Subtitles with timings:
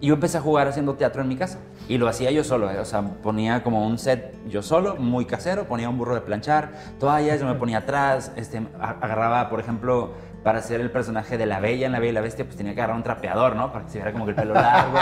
[0.00, 1.58] Y yo empecé a jugar haciendo teatro en mi casa.
[1.88, 2.78] Y lo hacía yo solo, ¿eh?
[2.78, 6.72] o sea, ponía como un set yo solo, muy casero, ponía un burro de planchar,
[6.98, 11.60] toallas, yo me ponía atrás, este, agarraba, por ejemplo, para hacer el personaje de la
[11.60, 13.72] Bella en La Bella y la Bestia, pues tenía que agarrar un trapeador, ¿no?
[13.72, 14.98] Para que se viera como que el pelo largo.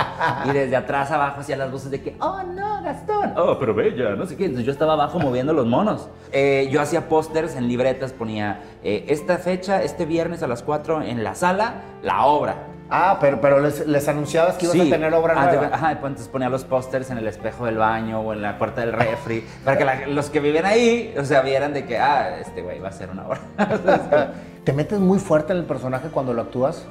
[0.47, 4.17] y desde atrás abajo hacía las voces de que, oh no, Gastón, oh, pero Bella,
[4.17, 4.45] no sé qué.
[4.47, 6.09] Entonces yo estaba abajo moviendo los monos.
[6.33, 11.03] Eh, yo hacía pósters en libretas, ponía eh, esta fecha, este viernes a las 4
[11.03, 12.76] en la sala, la obra.
[12.89, 15.71] Ah, pero, pero les, les anunciabas que ibas a tener obra Ah, nueva.
[15.73, 18.93] Ajá, entonces ponía los pósters en el espejo del baño o en la puerta del
[18.93, 22.63] refri, para que la- los que viven ahí, o sea, vieran de que, ah, este
[22.63, 23.41] güey va a hacer una obra.
[24.65, 26.85] ¿Te metes muy fuerte en el personaje cuando lo actúas?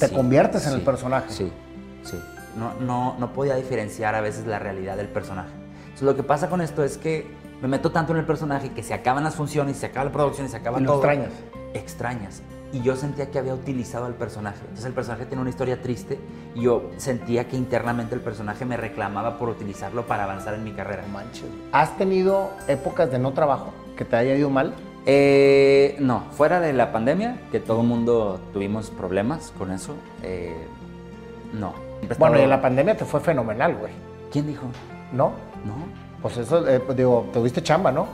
[0.00, 1.26] ¿Te Sí, conviertes en sí, el personaje?
[1.30, 1.52] Sí,
[2.02, 2.18] sí.
[2.56, 5.50] No, no, no podía diferenciar a veces la realidad del personaje.
[5.84, 7.26] Entonces, lo que pasa con esto es que
[7.60, 10.46] me meto tanto en el personaje que se acaban las funciones, se acaba la producción
[10.46, 10.96] y se acaba Y lo todo.
[11.04, 11.30] extrañas.
[11.74, 12.42] Extrañas.
[12.72, 14.60] Y yo sentía que había utilizado al personaje.
[14.62, 16.18] Entonces el personaje tiene una historia triste
[16.54, 20.72] y yo sentía que internamente el personaje me reclamaba por utilizarlo para avanzar en mi
[20.72, 21.04] carrera.
[21.12, 21.44] Manches.
[21.72, 24.74] ¿Has tenido épocas de no trabajo que te haya ido mal?
[25.04, 30.54] Eh, no, fuera de la pandemia, que todo el mundo tuvimos problemas con eso, eh,
[31.52, 31.74] no.
[32.18, 33.92] Bueno, y en la pandemia te fue fenomenal, güey.
[34.30, 34.66] ¿Quién dijo?
[35.12, 35.32] ¿No?
[35.64, 35.74] No.
[36.20, 38.06] Pues eso, eh, pues digo, tuviste chamba, ¿no?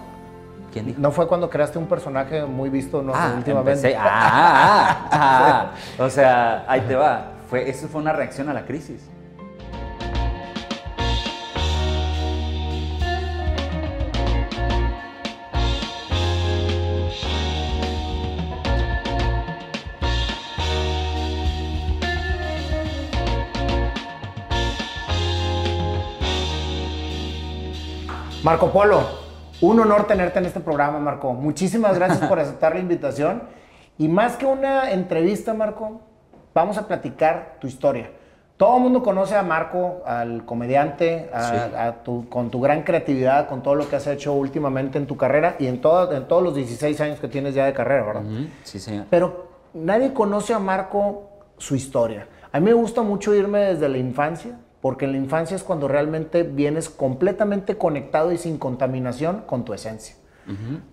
[0.73, 1.01] ¿Quién dijo?
[1.01, 3.89] ¿No fue cuando creaste un personaje muy visto no, ah, últimamente?
[3.93, 5.71] empecé- ah, ah, ah.
[6.03, 7.33] O sea, ahí te va.
[7.49, 9.09] Fue, eso fue una reacción a la crisis.
[28.43, 29.03] Marco Polo,
[29.61, 31.33] un honor tenerte en este programa, Marco.
[31.35, 33.43] Muchísimas gracias por aceptar la invitación.
[33.99, 36.01] Y más que una entrevista, Marco,
[36.55, 38.11] vamos a platicar tu historia.
[38.57, 41.57] Todo el mundo conoce a Marco, al comediante, a- Sí.
[41.77, 45.17] a tu- con tu gran creatividad, con todo lo que has hecho últimamente en tu
[45.17, 48.23] carrera y en, todo- en todos los 16 años que tienes ya de carrera, ¿verdad?
[48.65, 49.07] Sí, señor.
[49.11, 52.27] Pero nadie conoce a Marco su historia.
[52.51, 54.57] A mí me gusta mucho irme desde la infancia,
[54.89, 59.75] porque en la infancia es cuando realmente vienes completamente conectado y sin contaminación con tu
[59.75, 60.15] esencia.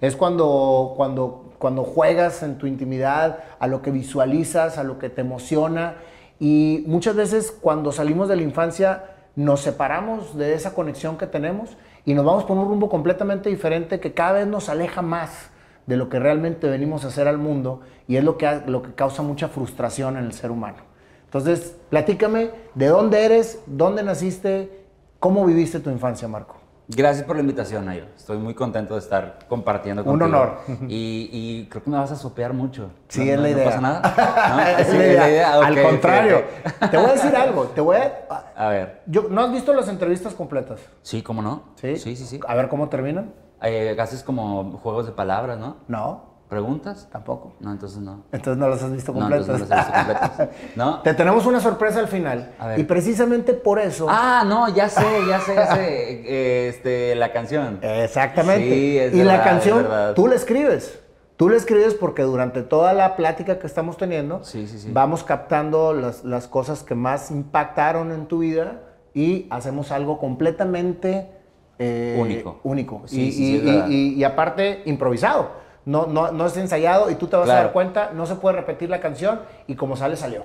[0.01, 5.09] Es cuando, cuando, cuando juegas en tu intimidad, a lo que visualizas, a lo que
[5.09, 5.95] te emociona.
[6.41, 9.05] Y muchas veces cuando salimos de la infancia
[9.38, 14.01] nos separamos de esa conexión que tenemos y nos vamos por un rumbo completamente diferente
[14.01, 15.51] que cada vez nos aleja más
[15.85, 17.79] de lo que realmente venimos a hacer al mundo
[18.09, 20.94] y es lo que, lo que causa mucha frustración en el ser humano.
[21.25, 24.86] Entonces, platícame de dónde eres, dónde naciste,
[25.19, 26.56] cómo viviste tu infancia, Marco.
[26.88, 28.06] Gracias por la invitación, Nayo.
[28.16, 30.28] Estoy muy contento de estar compartiendo Un contigo.
[30.30, 30.58] honor.
[30.88, 32.91] Y, y creo que me vas a sopear mucho.
[33.08, 33.66] Sí, ¿No- es no- la ¿No idea.
[33.66, 34.02] pasa nada?
[34.56, 34.62] ¿No?
[34.81, 35.58] Es Sí, la idea.
[35.59, 36.44] Ok, Al contrario,
[36.91, 37.64] te voy a decir algo.
[37.66, 38.25] Te voy a,
[38.56, 39.02] A ver.
[39.08, 40.80] yo, ¿No has visto las entrevistas completas?
[41.02, 41.64] Sí, ¿cómo no?
[41.81, 41.97] Sí.
[41.97, 42.40] Sí, sí, sí.
[42.47, 43.34] A ver cómo terminan.
[43.64, 45.78] Eh, haces como juegos de palabras, ¿no?
[45.88, 47.07] No, ¿Preguntas?
[47.11, 47.56] tampoco.
[47.59, 48.23] No, entonces no.
[48.31, 49.47] Entonces no las has visto No, completas.
[49.47, 50.50] entonces no las he visto completas.
[50.75, 51.01] ¿No?
[51.01, 52.53] Te tenemos una sorpresa al final.
[52.59, 52.79] A ver.
[52.79, 54.06] Y precisamente por eso.
[54.09, 55.81] Ah, no, ya sé, ya sé, ya sé.
[55.88, 57.79] Eh, este, la canción.
[57.81, 58.69] Exactamente.
[58.69, 60.13] Sí, es y la verdad, canción, es verdad.
[60.13, 61.00] tú la escribes.
[61.35, 64.89] Tú la escribes porque durante toda la plática que estamos teniendo, Sí, sí, sí.
[64.94, 68.81] vamos captando las, las cosas que más impactaron en tu vida
[69.13, 71.29] y hacemos algo completamente
[71.78, 72.59] eh, Único.
[72.63, 73.01] único.
[73.05, 75.65] Sí, y, sí, sí, y- y- y aparte, improvisado.
[75.85, 77.63] No, no, no es ensayado y tú te vas a Claro.
[77.66, 80.44] dar cuenta, no se puede repetir la canción y como sale, salió.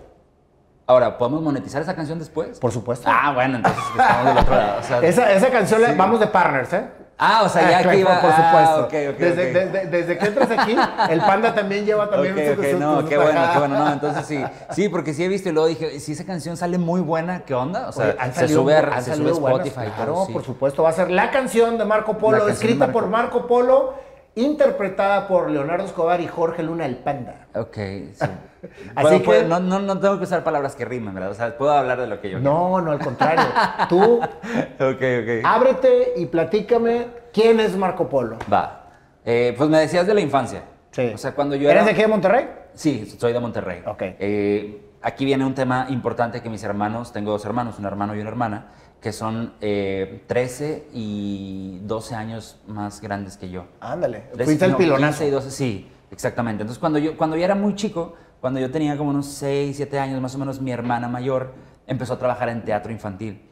[0.87, 2.59] Ahora, ¿podemos monetizar esa canción después?
[2.59, 3.09] Por supuesto.
[3.11, 4.81] Ah, bueno, entonces estamos del otro lado.
[4.81, 6.85] o sea- Esa, esa canción, la- vamos de partners, ¿eh?
[7.23, 8.21] Ah, o sea, ya Ah, iba.
[8.21, 8.51] Por supuesto.
[8.57, 9.53] Ah, ok, ok, desde, ok.
[9.73, 10.75] desde- desde que entras aquí,
[11.11, 14.27] el panda también lleva también Ok, sus- no, sus- qué bueno, qué bueno, no, entonces
[14.27, 17.41] sí, sí, porque sí he visto y luego dije, si esa canción sale muy buena,
[17.45, 17.89] ¿qué onda?
[17.89, 20.33] O sea, Oye, se salido- sube, a- se sube a buenas, Spotify y claro, sí.
[20.33, 22.93] por supuesto, va a ser la canción de Marco Polo, escrita Marco.
[22.95, 23.95] por Marco Polo,
[24.35, 27.47] interpretada por Leonardo Escobar y Jorge Luna, el panda.
[27.55, 28.13] Ok, sí.
[28.95, 31.31] Así Puedo- que- no, no, no tengo que usar palabras que rimen, ¿verdad?
[31.31, 33.45] O sea, puedo hablar de lo que yo No, no, al contrario.
[33.89, 34.21] Tú
[34.79, 34.91] quiero.
[34.93, 35.45] Ok, ok.
[35.45, 38.37] ábrete y platícame quién es Marco Polo.
[38.53, 38.77] Va.
[39.25, 40.63] Eh, pues me decías de la infancia.
[40.91, 41.13] Sí.
[41.15, 41.85] O sea, cuando yo ¿Eres era...
[41.85, 42.49] de aquí de Monterrey?
[42.75, 43.83] Sí, soy de Monterrey.
[43.87, 44.03] Ok.
[44.03, 48.21] Eh, aquí viene un tema importante que mis hermanos, tengo dos hermanos, un hermano y
[48.21, 48.67] una hermana,
[49.01, 53.65] que son eh, 13 y 12 años más grandes que yo.
[53.81, 55.21] Ándale, 13, fuiste el no, pilonazo.
[55.21, 56.63] 15 y 12, sí, exactamente.
[56.63, 59.99] Entonces, cuando yo, cuando yo era muy chico, cuando yo tenía como unos 6, 7
[59.99, 61.55] años, más o menos, mi hermana mayor
[61.87, 63.43] empezó a trabajar en teatro infantil.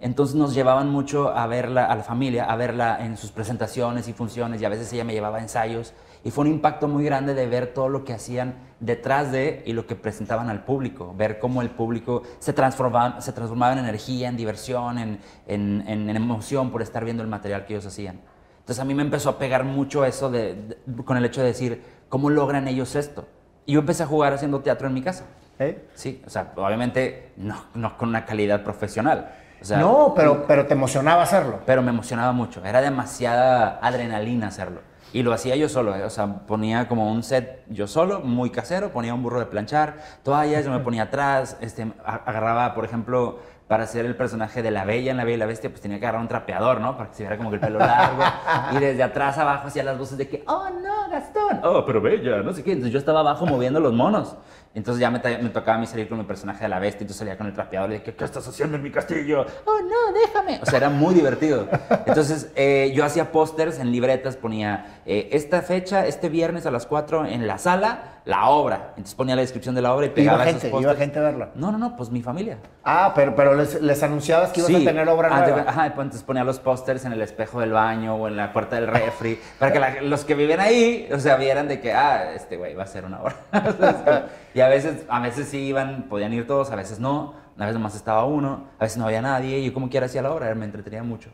[0.00, 4.12] Entonces nos llevaban mucho a verla, a la familia, a verla en sus presentaciones y
[4.12, 5.94] funciones, y a veces ella me llevaba a ensayos.
[6.26, 9.72] Y fue un impacto muy grande de ver todo lo que hacían detrás de y
[9.74, 14.28] lo que presentaban al público, ver cómo el público se transformaba, se transformaba en energía,
[14.28, 18.18] en diversión, en, en, en- en emoción por estar viendo el material que ellos hacían.
[18.58, 21.46] Entonces a mí me empezó a pegar mucho eso de, de- con el hecho de
[21.46, 23.28] decir, ¿cómo logran ellos esto?
[23.64, 25.26] Y yo empecé a jugar haciendo teatro en mi casa.
[25.60, 25.86] ¿Eh?
[25.94, 29.30] Sí, o sea, obviamente no, no con una calidad profesional.
[29.62, 31.60] O sea, no, pero, pero te emocionaba hacerlo.
[31.64, 32.64] pero me emocionaba mucho.
[32.64, 34.80] Era demasiada adrenalina hacerlo.
[35.16, 36.04] Y lo hacía yo solo, ¿eh?
[36.04, 39.96] o sea, ponía como un set yo solo, muy casero, ponía un burro de planchar,
[40.22, 44.84] toallas, yo me ponía atrás, este, agarraba, por ejemplo, para hacer el personaje de la
[44.84, 46.98] Bella en La Bella y la Bestia, pues tenía que agarrar un trapeador, ¿no?
[46.98, 48.22] Para que se viera como que el pelo largo.
[48.72, 52.42] y desde atrás abajo hacía las voces de que, oh no, Gastón, oh, pero Bella,
[52.42, 52.72] no sé qué.
[52.72, 54.36] Entonces yo estaba abajo moviendo los monos.
[54.76, 57.38] Entonces ya me, tocaba a mí salir con mi personaje de la bestia, entonces salía
[57.38, 59.46] con el trapeador y que, ¿qué estás haciendo en mi castillo?
[59.64, 60.60] Oh, no, déjame.
[60.62, 61.66] O sea, era muy divertido.
[62.04, 66.84] Entonces eh, yo hacía pósters en libretas, ponía eh, esta fecha, este viernes a las
[66.84, 68.88] 4 en la sala, la obra.
[68.90, 71.22] Entonces ponía la descripción de la obra y Iba pegaba gente, esos iba gente a
[71.22, 71.50] verla.
[71.54, 72.58] No, no, no, pues mi familia.
[72.84, 75.60] Ah, pero, pero les, les anunciabas que ibas a tener obra Ah, nueva.
[75.66, 78.76] Ajá, pues, entonces ponía los pósters en el espejo del baño o en la puerta
[78.76, 82.32] del refri, para que la- los que viven ahí, o sea, vieran de que, ah,
[82.34, 83.36] este güey va a hacer una obra.
[84.54, 87.74] Y a veces, a veces sí iban, podían ir todos, a veces no, a veces
[87.74, 90.52] nomás estaba uno, a veces no había nadie, y yo como quiera hacía la obra,
[90.54, 91.30] me entretenía mucho.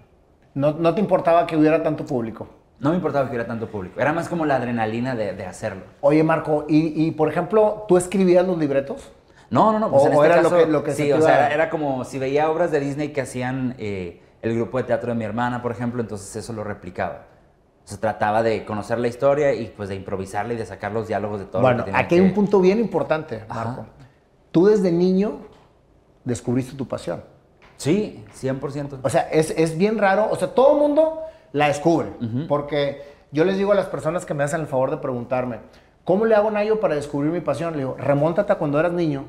[0.55, 2.49] No, no te importaba que hubiera tanto público.
[2.83, 5.83] No me importaba que hubiera tanto público, era más como la adrenalina de, de hacerlo.
[6.01, 9.11] Oye, Marco, y, y, por ejemplo, ¿tú escribías los libretos?
[9.51, 11.47] No, no, no, pues O- en este era lo que- lo que sí, o sea,
[11.47, 15.13] era, era como si veía obras de Disney que hacían eh, el grupo de teatro
[15.13, 17.27] de mi hermana, por ejemplo, entonces eso lo replicaba.
[17.85, 21.39] Se trataba de conocer la historia y pues de improvisarla y de sacar los diálogos
[21.39, 23.65] de todo lo bueno, que tenía aquí hay que- un punto bien importante, Ajá.
[23.65, 23.87] Marco.
[24.51, 25.39] Tú desde niño
[26.25, 27.23] descubriste tu pasión.
[27.77, 28.99] Sí, 100%.
[29.03, 30.29] O sea, es, es bien raro.
[30.31, 31.21] O sea, todo el mundo
[31.53, 32.09] la descubre.
[32.49, 35.59] Porque yo les digo a las personas que me hacen el favor de preguntarme,
[36.05, 37.73] ¿cómo le hago, Nayo, para descubrir mi pasión?
[37.73, 39.25] Le digo, remóntate a cuando eras niño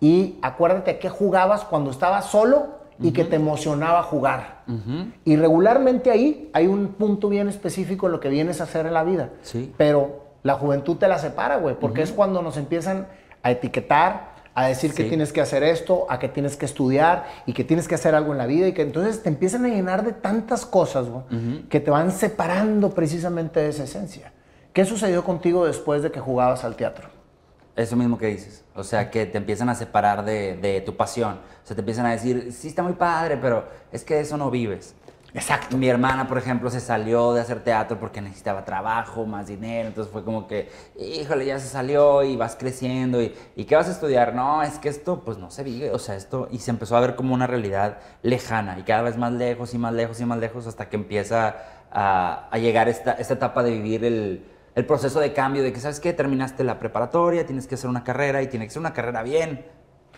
[0.00, 4.62] y acuérdate a qué jugabas cuando estabas solo y que te emocionaba jugar.
[5.24, 8.94] Y regularmente ahí hay un punto bien específico en lo que vienes a hacer en
[8.94, 9.30] la vida.
[9.42, 9.72] Sí.
[9.76, 13.06] Pero la juventud te la separa, güey, porque es cuando nos empiezan
[13.42, 17.52] a etiquetar, a decir que tienes que hacer esto, a que tienes que estudiar y
[17.52, 20.04] que tienes que hacer algo en la vida y que entonces te empiezan a llenar
[20.04, 24.32] de tantas cosas, güey, que te van separando precisamente de esa esencia.
[24.72, 27.08] ¿Qué sucedió contigo después de que jugabas al teatro?
[27.76, 28.64] Eso mismo que dices.
[28.74, 31.34] O sea, que te empiezan a separar de, de tu pasión.
[31.62, 34.36] O sea, te empiezan a decir, sí, está muy padre, pero es que de eso
[34.36, 34.94] no vives.
[35.34, 35.76] Exacto.
[35.76, 39.88] Mi hermana, por ejemplo, se salió de hacer teatro porque necesitaba trabajo, más dinero.
[39.88, 43.20] Entonces fue como que, híjole, ya se salió y vas creciendo.
[43.20, 44.34] ¿Y, ¿y qué vas a estudiar?
[44.34, 45.90] No, es que esto, pues no se vive.
[45.90, 46.48] O sea, esto.
[46.50, 49.78] Y se empezó a ver como una realidad lejana y cada vez más lejos y
[49.78, 51.56] más lejos y más lejos hasta que empieza
[51.90, 54.44] a, a llegar esta, esta etapa de vivir el,
[54.74, 56.12] el proceso de cambio de que, ¿sabes qué?
[56.14, 59.64] Terminaste la preparatoria, tienes que hacer una carrera y tiene que ser una carrera bien.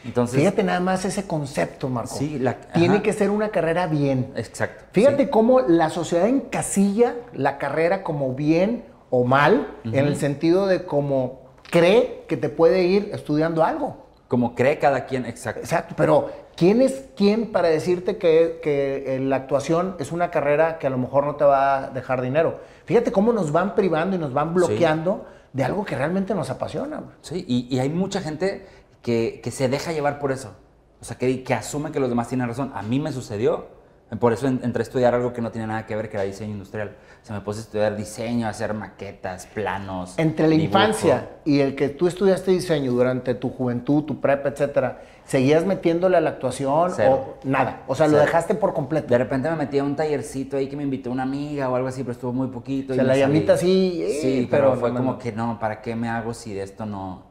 [0.05, 0.39] Entonces.
[0.39, 2.15] Fíjate nada más ese concepto, Marco.
[2.15, 3.03] Sí, la- Tiene ajá.
[3.03, 4.33] que ser una carrera bien.
[4.37, 4.85] Exacto.
[4.93, 5.31] Fíjate sí.
[5.31, 11.41] cómo la sociedad encasilla la carrera como bien o mal, en el sentido de cómo
[11.71, 14.07] cree que te puede ir estudiando algo.
[14.29, 15.61] Como cree cada quien, exacto.
[15.61, 20.79] Exacto, pero ¿quién es quién para decirte que, que eh, la actuación es una carrera
[20.79, 22.61] que a lo mejor no te va a dejar dinero?
[22.85, 27.03] Fíjate cómo nos van privando y nos van bloqueando de algo que realmente nos apasiona.
[27.23, 28.69] Sí, y, y hay mucha gente
[29.03, 30.53] que, que se deja llevar por eso.
[31.01, 32.73] O sea, que, que asume que los demás tienen razón.
[32.75, 33.79] A mí me sucedió.
[34.19, 36.25] Por eso en- entré a estudiar algo que no tiene nada que ver, que era
[36.25, 36.97] diseño industrial.
[37.23, 40.15] O sea, me puse a estudiar diseño, a hacer maquetas, planos.
[40.19, 40.67] Entre la dibujo.
[40.67, 46.17] infancia y el que tú estudiaste diseño durante tu juventud, tu prepa, etcétera, ¿seguías metiéndole
[46.17, 47.37] a la actuación Cero.
[47.45, 47.85] o nada?
[47.87, 48.25] O sea, lo Cero.
[48.25, 49.07] dejaste por completo.
[49.07, 51.87] De repente me metí a un tallercito ahí que me invitó una amiga o algo
[51.87, 52.93] así, pero estuvo muy poquito.
[52.93, 55.19] O y sea, me la llamita sí, eh, Sí, pero, pero fue no, como no.
[55.19, 57.23] que no, ¿para qué me hago si de esto no,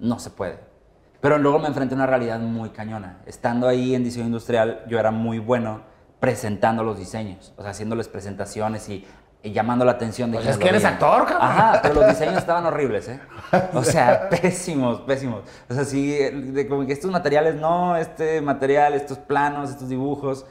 [0.00, 0.58] no se puede?
[1.26, 3.16] Pero luego me enfrenté a una realidad muy cañona.
[3.26, 5.80] Estando ahí en diseño industrial, yo era muy bueno
[6.20, 9.04] presentando los diseños, o sea, haciéndoles presentaciones y,
[9.42, 11.42] y llamando la atención de Pues es que eres actor, cabrón.
[11.42, 13.18] Ajá, pero los diseños estaban horribles, ¿eh?
[13.74, 15.42] O sea, pésimos, pésimos.
[15.68, 20.46] O sea, sí, de como que estos materiales no, este material, estos planos, estos dibujos,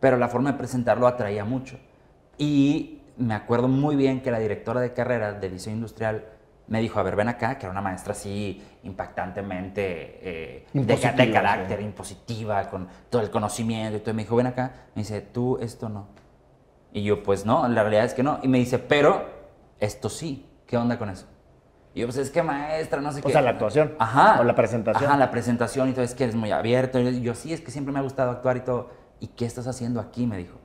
[0.00, 1.78] pero la forma de presentarlo atraía mucho.
[2.38, 6.24] Y me acuerdo muy bien que la directora de carrera de diseño industrial
[6.68, 9.82] me dijo, a ver, ven acá, que era una maestra así impactantemente
[10.22, 11.84] eh, de, de carácter, sí.
[11.84, 14.10] impositiva, con todo el conocimiento y todo.
[14.10, 16.08] Y me dijo, ven acá, me dice, tú esto no.
[16.92, 18.40] Y yo, pues no, la realidad es que no.
[18.42, 19.28] Y me dice, pero
[19.78, 21.26] esto sí, ¿qué onda con eso?
[21.94, 23.32] Y yo, pues es que maestra, no sé qué.
[23.32, 23.94] sea, la actuación.
[23.98, 24.40] Ajá.
[24.40, 25.08] O la presentación.
[25.08, 26.98] Ajá, la presentación y todo, es que eres muy abierto.
[26.98, 28.90] Y yo, sí, es que siempre me ha gustado actuar y todo.
[29.20, 30.26] ¿y qué estás haciendo aquí?
[30.26, 30.58] Me dijo.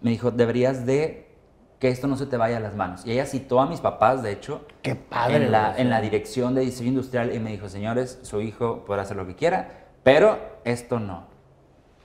[0.00, 1.33] Me dijo, deberías de
[1.78, 3.04] que esto no se te vaya a las manos.
[3.04, 5.36] Y ella citó a mis papás, de hecho, Qué padre.
[5.36, 5.82] en, la, güey.
[5.82, 9.26] en la dirección de diseño industrial y me dijo, señores, su hijo podrá hacer lo
[9.26, 11.26] que quiera, pero esto no.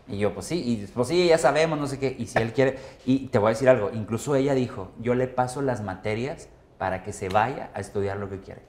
[0.08, 2.52] Y yo, pues sí, y pues sí, ya sabemos, no sé qué, y si él
[2.52, 6.50] quiere, y te voy a decir algo, incluso ella dijo, yo le paso las materias
[6.80, 8.62] para que se vaya a estudiar lo que quiere.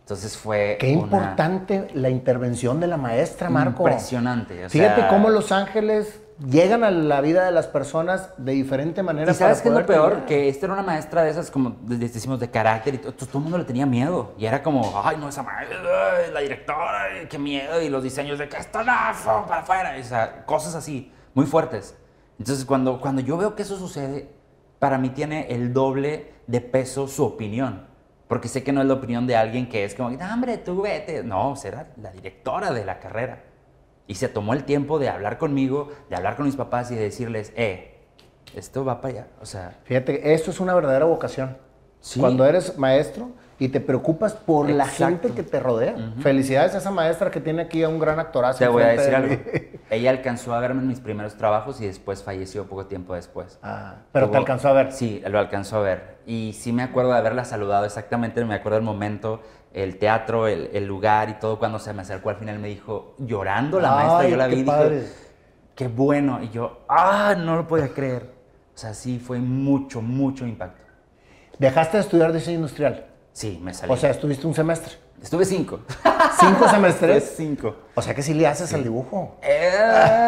[0.00, 3.82] Entonces fue Qué una- importante la intervención de la maestra, Marco.
[3.88, 4.66] Impresionante.
[4.66, 9.02] o Fíjate sea, cómo los ángeles llegan a la vida de las personas de diferente
[9.02, 9.30] manera.
[9.30, 10.24] ¿Y sabes qué es lo peor?
[10.26, 13.12] Que esta era una maestra de esas, como de- decimos, de carácter y todo.
[13.12, 14.32] Todo el mundo le tenía miedo.
[14.38, 15.78] Y era como, ay, no, esa maestra,
[16.32, 17.80] la directora, qué miedo.
[17.80, 19.94] Y los diseños de castonafo para afuera.
[19.98, 21.96] O sea, cosas así, muy fuertes.
[22.38, 24.28] Entonces, cuando, cuando yo veo que eso sucede,
[24.78, 27.86] para mí tiene el doble de peso su opinión.
[28.28, 30.82] Porque sé que no es la opinión de alguien que es como, "No, hombre, tú
[30.82, 31.22] vete.
[31.22, 33.44] No, será la directora de la carrera.
[34.06, 37.02] Y se tomó el tiempo de hablar conmigo, de hablar con mis papás y de
[37.02, 37.96] decirles, eh,
[38.54, 39.26] esto va para allá.
[39.40, 41.56] O sea, Fíjate, esto es una verdadera vocación.
[42.00, 42.20] Sí.
[42.20, 45.94] Cuando eres maestro y te preocupas por la gente que te rodea.
[46.20, 48.58] Felicidades a esa maestra que tiene aquí a un gran actorazo.
[48.58, 49.36] te voy a decir de algo.
[49.90, 53.58] Ella alcanzó a verme en mis primeros trabajos y después falleció poco tiempo después.
[53.62, 54.92] Ah, pero te alcanzó a ver.
[54.92, 56.16] Sí, lo alcanzó a ver.
[56.26, 59.40] Y sí me acuerdo de haberla saludado exactamente, me acuerdo del momento,
[59.76, 61.58] el teatro, el, el lugar y todo.
[61.58, 64.60] Cuando se me acercó al final me dijo, llorando la maestra, Ay, yo la vi
[64.60, 65.00] y padre.
[65.02, 65.12] dije,
[65.74, 66.42] qué bueno.
[66.42, 68.34] Y yo, ah, no lo podía creer.
[68.74, 70.82] O sea, sí, fue mucho, mucho impacto.
[71.58, 73.06] Dejaste de estudiar diseño industrial.
[73.32, 73.92] Sí, me salí.
[73.92, 74.94] O sea, estuviste un semestre.
[75.22, 75.80] Estuve cinco.
[76.38, 77.34] ¿Cinco semestres?
[77.36, 77.76] cinco.
[77.94, 79.38] O sea que sí le haces al dibujo.
[79.42, 79.70] Eh,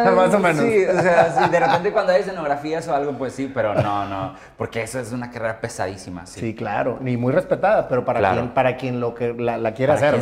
[0.17, 0.63] Más o menos.
[0.65, 4.07] Sí, o sea, sí, de repente cuando hay escenografías o algo, pues sí, pero no,
[4.07, 6.41] no, porque eso es una carrera pesadísima, sí.
[6.41, 6.97] Sí, claro.
[7.01, 8.37] Ni muy respetada, pero para, Claro.
[8.37, 10.19] quien, para quien lo que la, la quiera hacer.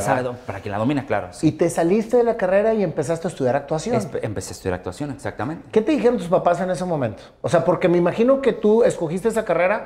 [0.46, 1.28] para quien la domina, claro.
[1.30, 1.48] sí.
[1.48, 3.94] Y te saliste de la carrera y empezaste a estudiar actuación.
[3.96, 5.68] Espe- empecé a estudiar actuación, exactamente.
[5.70, 7.22] ¿Qué te dijeron tus papás en ese momento?
[7.42, 9.84] O sea, porque me imagino que tú escogiste esa carrera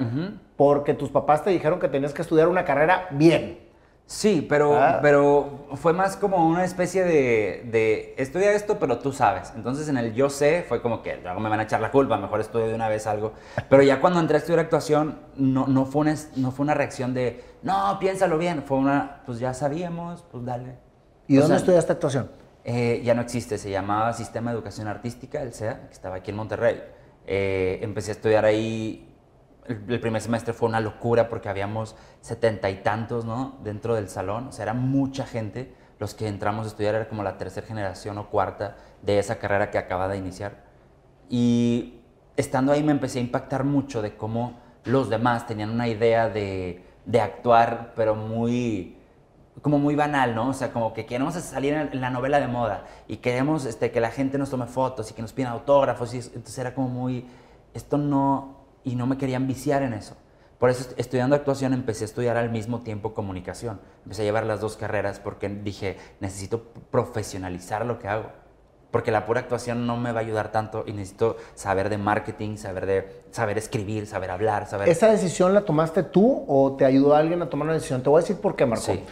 [0.56, 3.68] porque tus papás te dijeron que tenías que estudiar una carrera bien.
[4.10, 4.98] Sí, pero, Ah.
[5.00, 9.52] pero fue más como una especie de, de estudia esto, pero tú sabes.
[9.54, 12.16] Entonces en el yo sé fue como que luego me van a echar la culpa,
[12.16, 13.34] mejor estudio de una vez algo.
[13.68, 17.14] Pero ya cuando entré a estudiar actuación, no, no, fue, una, no fue una reacción
[17.14, 18.64] de, no, piénsalo bien.
[18.64, 20.74] Fue una, pues ya sabíamos, pues dale.
[21.28, 22.32] ¿Y O dónde sea, estudiaste actuación?
[22.64, 26.32] Eh, ya no existe, se llamaba Sistema de Educación Artística, el SEA, que estaba aquí
[26.32, 26.82] en Monterrey.
[27.28, 29.09] Eh, empecé a estudiar ahí,
[29.70, 33.58] el, primer semestre fue una locura porque habíamos setenta y tantos, ¿no?
[33.62, 35.74] Dentro del salón, o sea, era mucha gente.
[35.98, 39.70] Los que entramos a estudiar era como la tercera generación o cuarta de esa carrera
[39.70, 40.64] que acaba de iniciar.
[41.28, 42.00] Y
[42.36, 46.84] estando ahí me empecé a impactar mucho de cómo los demás tenían una idea de,
[47.04, 48.96] de actuar, pero muy,
[49.62, 50.48] como muy banal, ¿no?
[50.48, 54.00] O sea, como que queremos salir en la novela de moda y queremos este, que
[54.00, 56.14] la gente nos tome fotos y que nos pidan autógrafos.
[56.14, 57.26] Y es- entonces era como muy,
[57.74, 60.16] esto no, y no me querían viciar en eso.
[60.58, 63.80] Por eso est- estudiando actuación empecé a estudiar al mismo tiempo comunicación.
[64.04, 68.26] Empecé a llevar las dos carreras porque dije, necesito profesionalizar lo que hago.
[68.90, 72.56] Porque la pura actuación no me va a ayudar tanto y necesito saber de marketing,
[72.56, 74.88] saber de saber escribir, saber hablar, saber...
[74.88, 78.02] ¿Esa decisión la tomaste tú o te ayudó alguien a tomar una decisión?
[78.02, 78.84] Te voy a decir por qué, Marco.
[78.84, 79.04] Sí.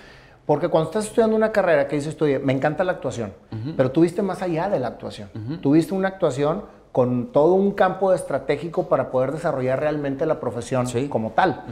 [0.44, 3.34] Porque cuando estás estudiando una carrera que dices, me encanta la actuación,
[3.76, 5.28] pero tuviste más allá de la actuación.
[5.60, 11.08] Tuviste una actuación con todo un campo estratégico para poder desarrollar realmente la profesión Sí.
[11.08, 11.64] como tal.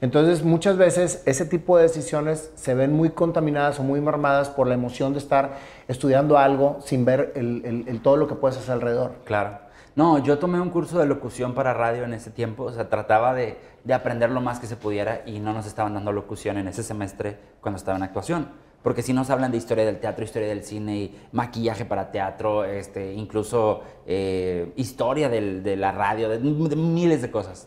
[0.00, 4.66] Entonces, muchas veces ese tipo de decisiones se ven muy contaminadas o muy mermadas por
[4.66, 5.52] la emoción de estar
[5.88, 9.12] estudiando algo sin ver el- el- el todo lo que puedes hacer alrededor.
[9.24, 9.58] Claro.
[9.96, 13.32] No, yo tomé un curso de locución para radio en ese tiempo, o sea, trataba
[13.32, 16.66] de, de aprender lo más que se pudiera y no nos estaban dando locución en
[16.66, 18.48] ese semestre cuando estaba en actuación.
[18.84, 22.64] Porque si nos hablan de historia del teatro, historia del cine, y maquillaje para teatro,
[22.64, 27.66] este, incluso eh, historia del- de la radio, de, de miles de cosas.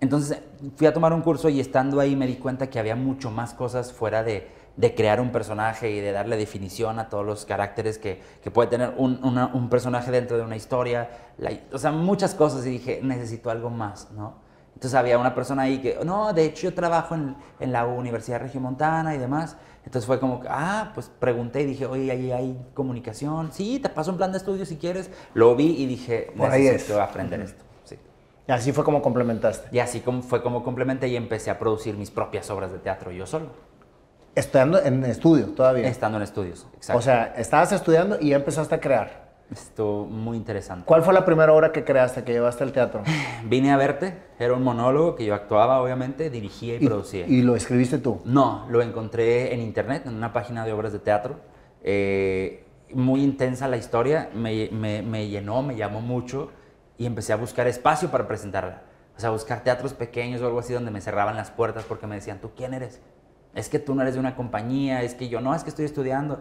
[0.00, 0.40] Entonces
[0.76, 3.54] fui a tomar un curso y estando ahí me di cuenta que había mucho más
[3.54, 7.98] cosas fuera de, de crear un personaje y de darle definición a todos los caracteres
[7.98, 11.10] que, que puede tener un, una- un personaje dentro de una historia.
[11.38, 14.42] La- o sea, muchas cosas y dije, necesito algo más, ¿no?
[14.84, 18.38] Entonces había una persona ahí que, no, de hecho yo trabajo en, en la Universidad
[18.40, 19.56] Regiomontana y demás.
[19.86, 23.50] Entonces fue como, ah, pues pregunté y dije, oye, ahí hay comunicación.
[23.50, 25.10] Sí, te paso un plan de estudio si quieres.
[25.32, 27.00] Lo vi y dije, Por ahí necesito es.
[27.00, 27.64] aprender esto.
[27.84, 27.98] Sí.
[28.46, 29.74] Y así fue como complementaste.
[29.74, 33.10] Y así como fue como complementé y empecé a producir mis propias obras de teatro
[33.10, 33.46] yo solo,
[34.34, 35.88] Estudiando en estudio todavía.
[35.88, 36.66] estando en estudios.
[36.74, 36.98] Exacto.
[36.98, 39.23] O sea, estabas estudiando y ya empezaste a crear.
[39.54, 40.84] Estuvo muy interesante.
[40.84, 43.02] ¿Cuál fue la primera obra que creaste, que llevaste al teatro?
[43.44, 47.26] Vine a verte, era un monólogo que yo actuaba, obviamente, dirigía y, producía.
[47.26, 48.20] y lo escribiste tú.
[48.24, 51.36] No, lo encontré en internet, en una página de obras de teatro.
[51.82, 52.60] eh,
[52.92, 56.50] muy intensa la historia, me, me, me llenó, me llamó mucho
[56.96, 58.82] y empecé a buscar espacio para presentarla.
[59.16, 62.16] O sea, buscar teatros pequeños o algo así donde me cerraban las puertas porque me
[62.16, 63.00] decían, ¿tú quién eres?
[63.54, 65.84] Es que tú no eres de una compañía, es que yo no, es que estoy
[65.84, 66.40] estudiando.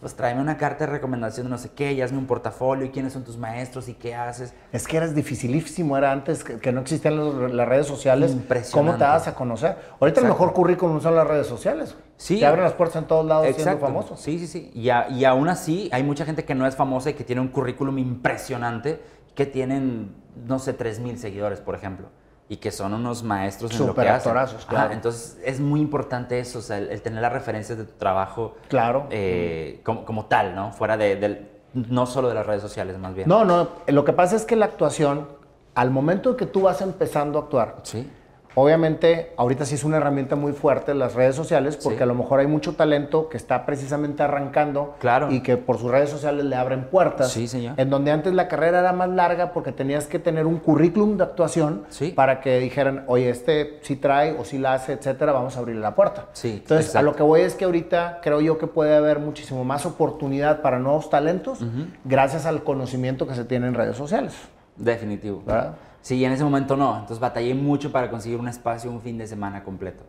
[0.00, 2.90] Pues tráeme una carta de recomendación de no sé qué, y hazme un portafolio, y
[2.90, 4.54] quiénes son tus maestros, y qué haces.
[4.72, 8.32] Es que eras dificilísimo, era antes que, que no existían los- las redes sociales.
[8.32, 8.72] Impresionante.
[8.72, 9.76] ¿Cómo te das a conocer?
[10.00, 11.94] Ahorita el mejor currículum son las redes sociales.
[12.16, 12.38] Sí.
[12.38, 13.86] Te abren las puertas en todos lados siendo Exacto.
[13.86, 14.16] famoso.
[14.16, 14.70] Sí, sí, sí.
[14.74, 17.42] Y, a- y aún así, hay mucha gente que no es famosa y que tiene
[17.42, 19.00] un currículum impresionante,
[19.34, 20.14] que tienen,
[20.46, 22.08] no sé, 3.000 seguidores, por ejemplo.
[22.50, 24.34] Y que son unos maestros en lo que hacen.
[24.68, 24.92] claro.
[24.92, 28.56] Entonces, es muy importante eso, o sea, el, el tener las referencias de tu trabajo
[28.68, 29.06] Claro.
[29.10, 30.72] eh, como, como tal, ¿no?
[30.72, 33.28] Fuera de, del- no solo de las redes sociales, más bien.
[33.28, 35.28] No, no, lo que pasa es que la actuación,
[35.76, 38.10] al momento que tú vas empezando a actuar, Sí,
[38.54, 42.02] obviamente ahorita sí es una herramienta muy fuerte las redes sociales, porque Sí.
[42.02, 45.30] a lo mejor hay mucho talento que está precisamente arrancando Claro.
[45.30, 47.30] y que por sus redes sociales le abren puertas.
[47.30, 47.74] Sí, señor.
[47.78, 51.24] En donde antes la carrera era más larga porque tenías que tener un currículum de
[51.24, 52.10] actuación Sí.
[52.10, 55.82] para que dijeran, oye, este sí trae o sí la hace, etcétera, vamos a abrirle
[55.82, 56.26] la puerta.
[56.32, 59.64] Sí, Entonces, a lo que voy es que ahorita creo yo que puede haber muchísimo
[59.64, 61.60] más oportunidad para nuevos talentos
[62.04, 64.34] gracias al conocimiento que se tiene en redes sociales.
[64.76, 65.42] definitivo.
[65.44, 65.74] ¿Verdad?
[66.02, 66.92] Sí, en ese momento no.
[66.94, 70.02] Entonces batallé mucho para conseguir un espacio un fin de semana completo.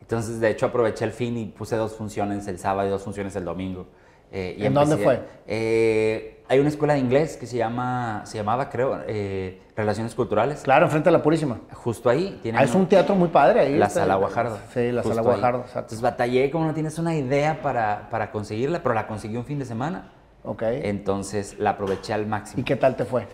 [0.00, 3.34] Entonces, de hecho, aproveché el fin y puse dos funciones el sábado y dos funciones
[3.36, 3.86] el domingo.
[4.32, 5.20] Eh, y ¿En dónde fue?
[5.46, 10.62] Eh, hay una escuela de inglés que se llama, se llamaba, creo, eh, Relaciones Culturales.
[10.62, 11.60] Claro, enfrente de la Purísima.
[11.72, 12.40] Justo ahí.
[12.54, 13.76] Ah, es un teatro muy padre ahí.
[13.78, 14.58] La está- Sala Guajardo.
[14.74, 15.22] Sí, la Sala.
[15.22, 15.78] Guajardo, exacto.
[15.80, 19.58] Entonces batallé, como no tienes una idea para, para conseguirla, pero la conseguí un fin
[19.60, 20.10] de semana.
[20.42, 20.62] Ok.
[20.64, 22.60] Entonces la aproveché al máximo.
[22.60, 23.26] ¿Y qué tal te fue?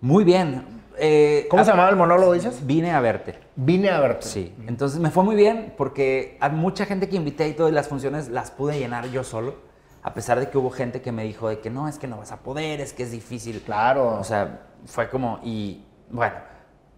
[0.00, 0.81] Muy bien.
[0.98, 2.66] Eh, ¿Cómo a- se llamaba el monólogo, dices?
[2.66, 3.38] Vine a verte.
[3.56, 4.26] Vine a verte.
[4.28, 7.88] Sí, entonces me fue muy bien porque a mucha gente que invité y todas las
[7.88, 9.54] funciones las pude llenar yo solo,
[10.02, 12.18] a pesar de que hubo gente que me dijo de que no, es que no
[12.18, 13.62] vas a poder, es que es difícil.
[13.62, 14.18] Claro.
[14.18, 16.34] O sea, fue como, y bueno,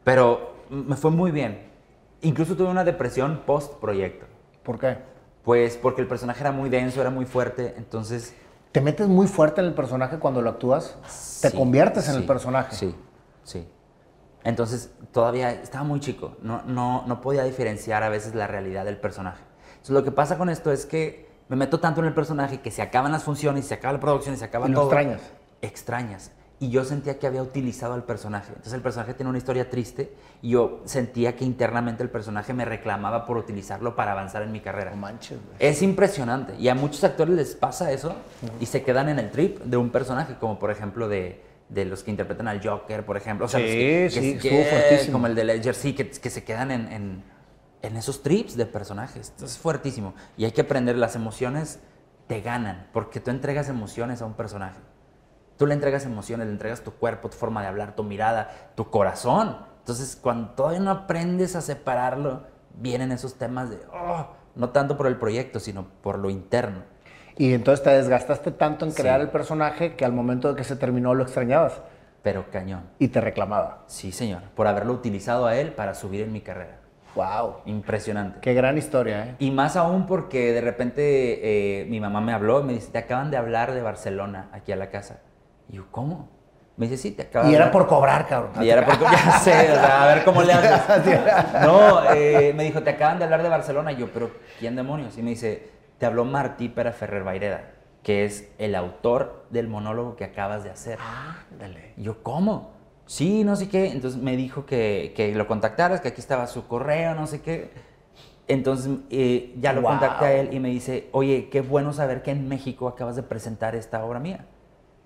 [0.03, 1.71] pero me fue muy bien.
[2.23, 4.27] Incluso tuve una depresión post proyecto,
[4.63, 4.97] ¿Por qué?
[5.45, 8.35] pues porque el personaje era muy denso, era muy fuerte, entonces...
[8.73, 10.97] ¿Te metes muy fuerte en el personaje cuando lo actúas?
[11.43, 12.75] ¿Te sí, conviertes en sí, el personaje?
[12.75, 12.95] Sí,
[13.45, 13.69] sí.
[14.45, 18.99] Entonces, todavía estaba muy chico, no, no, no podía diferenciar a veces la realidad del
[18.99, 19.43] personaje.
[19.71, 22.71] Entonces, lo que pasa con esto es que me meto tanto en el personaje que
[22.71, 24.91] se acaban las funciones, se acaba la producción y se acaba Y lo todo.
[24.93, 25.21] extrañas.
[25.63, 26.31] Extrañas.
[26.61, 28.49] Y yo sentía que había utilizado al personaje.
[28.49, 32.65] Entonces el personaje tiene una historia triste y yo sentía que internamente el personaje me
[32.65, 34.93] reclamaba por utilizarlo para avanzar en mi carrera.
[34.93, 35.57] No manches, güey.
[35.59, 36.55] Es impresionante.
[36.59, 38.15] Y a muchos actores les pasa eso
[38.61, 41.43] y se quedan en el trip de un personaje, como por ejemplo de,
[41.75, 43.47] de los que interpretan al Joker, por ejemplo.
[43.47, 45.13] O sea, Sí, que- sí, que- estuvo que- fuertísimo.
[45.15, 47.25] Como el de Ledger, sí, que, que se quedan en, en-
[47.83, 49.31] en esos trips de personajes.
[49.31, 50.15] Entonces es fuertísimo.
[50.37, 51.81] Y hay que aprender, las emociones
[52.29, 54.79] te ganan, porque tú entregas emociones a un personaje.
[55.59, 58.89] Tú le entregas emociones, le entregas tu cuerpo, tu forma de hablar, tu mirada, tu
[58.91, 59.59] corazón.
[59.81, 65.07] Entonces, cuando todavía no aprendes a separarlo, vienen esos temas de, oh, no tanto por
[65.07, 66.83] el proyecto, sino por lo interno.
[67.37, 69.03] Y entonces te desgastaste tanto en Sí.
[69.03, 71.81] crear el personaje que al momento de que se terminó lo extrañabas
[72.23, 72.83] Pero cañón.
[72.99, 73.83] y te reclamaba.
[73.87, 74.43] Sí, señor.
[74.55, 76.79] Por haberlo utilizado a él para subir en mi carrera.
[77.15, 77.57] ¡Wow!
[77.67, 78.41] Impresionante.
[78.41, 79.35] Qué gran historia, ¿eh?
[79.39, 82.99] Y más aún porque de repente eh, mi mamá me habló y me dice, te
[82.99, 85.19] acaban de hablar de Barcelona aquí a la casa.
[85.69, 86.29] Y yo, ¿cómo?
[86.77, 87.73] Me dice, sí, te acaban Y de era hablar".
[87.83, 88.51] por cobrar, cabrón.
[88.65, 90.81] Y era porque, ya sé, o sea, a ver cómo le haces.
[91.63, 93.93] No, eh, me dijo, te acaban de hablar de Barcelona.
[93.93, 95.17] Y yo, pero ¿quién demonios?
[95.17, 95.71] Y me dice,
[96.05, 97.63] te habló Martí Pera Ferrer Baireda,
[98.03, 100.99] que es el autor del monólogo que acabas de hacer.
[101.51, 101.95] Ándale.
[101.97, 102.73] Y yo, ¿cómo?
[103.07, 103.91] Sí, no sé qué.
[103.91, 107.71] Entonces me dijo que, que lo contactaras, que aquí estaba su correo, no sé qué.
[108.49, 109.93] Entonces eh, ya lo Wow.
[109.93, 113.23] contacté a él y me dice, oye, qué bueno saber que en México acabas de
[113.23, 114.45] presentar esta obra mía.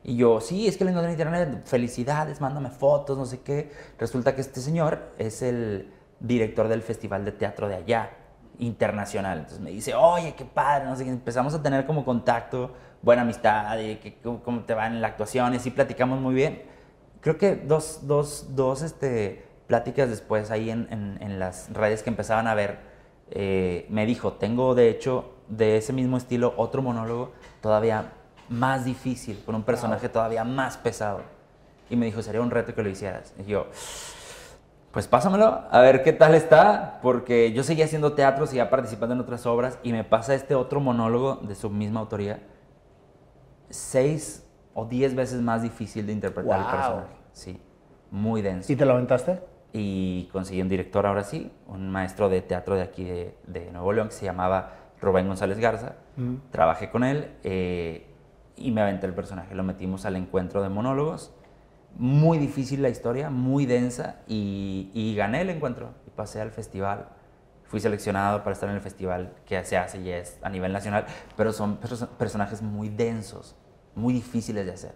[0.03, 3.71] Y yo, sí, es que lo encontré en internet, felicidades, mándame fotos, no sé qué.
[4.01, 8.11] Resulta que este señor es el director del Festival de Teatro de allá,
[8.59, 9.39] internacional.
[9.39, 11.09] Entonces me dice, oye, qué padre, no sé.
[11.09, 15.55] Empezamos a tener como contacto, buena amistad, y que, cómo, te va en la actuación,
[15.55, 16.63] y así platicamos muy bien.
[17.21, 22.11] Creo que dos, dos, dos este, pláticas después ahí en, en- en las redes que
[22.11, 22.79] empezaban a ver,
[23.31, 28.13] eh, me dijo, tengo de hecho de ese mismo estilo otro monólogo todavía
[28.49, 31.21] más difícil, con un personaje todavía más pesado.
[31.91, 33.35] Y me dijo, sería un reto que lo hicieras.
[33.39, 33.67] Y yo,
[34.93, 39.21] pues pásamelo, a ver qué tal está, porque yo seguía haciendo teatro, seguía participando en
[39.21, 42.41] otras obras y me pasa este otro monólogo de su misma autoría,
[43.71, 46.73] seis o diez veces más difícil de interpretar el Wow.
[46.73, 47.15] personaje.
[47.33, 47.61] Sí,
[48.11, 48.73] muy denso.
[48.73, 49.41] ¿Y te lo aventaste?
[49.73, 53.93] Y conseguí un director ahora sí, un maestro de teatro de aquí de, de Nuevo
[53.93, 55.97] León que se llamaba Rubén González Garza.
[56.51, 58.07] Trabajé con él eh,
[58.57, 59.55] y me aventé el personaje.
[59.55, 61.33] Lo metimos al encuentro de monólogos.
[61.97, 67.09] Muy difícil la historia, muy densa y, y gané el encuentro y pasé al festival.
[67.65, 71.07] Fui seleccionado para estar en el festival que se hace y es a nivel nacional,
[71.37, 73.57] pero son perso- personajes muy densos,
[73.95, 74.95] muy difíciles de hacer,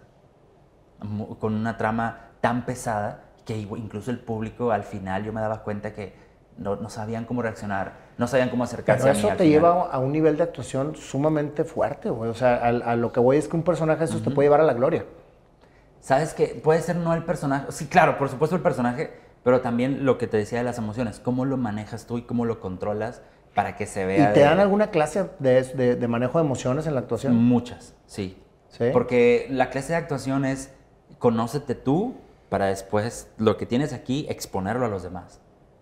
[1.01, 5.61] mu- con una trama tan pesada que incluso el público al final yo me daba
[5.63, 6.15] cuenta que
[6.57, 9.27] no, no sabían cómo reaccionar, no sabían cómo acercarse Pero a mí.
[9.27, 12.29] eso te lleva a un nivel de actuación sumamente fuerte, güey.
[12.29, 14.45] O sea, al- a, lo que voy es que un personaje de esos te puede
[14.47, 15.05] llevar a la gloria.
[16.03, 16.47] ¿Sabes qué?
[16.61, 17.67] Puede ser no el personaje.
[17.71, 21.21] Sí, claro, por supuesto el personaje, pero también lo que te decía de las emociones.
[21.21, 23.21] ¿Cómo lo manejas tú y cómo lo controlas
[23.55, 24.33] para que se ¿Y vea?
[24.33, 27.35] te de- dan alguna clase de, de- de manejo de emociones en la actuación?
[27.37, 28.37] Muchas, sí.
[28.67, 28.89] ¿Sí?
[28.91, 30.73] Porque la clase de actuación es
[31.19, 32.15] conócete tú
[32.49, 35.39] para después lo que tienes aquí exponerlo a los demás.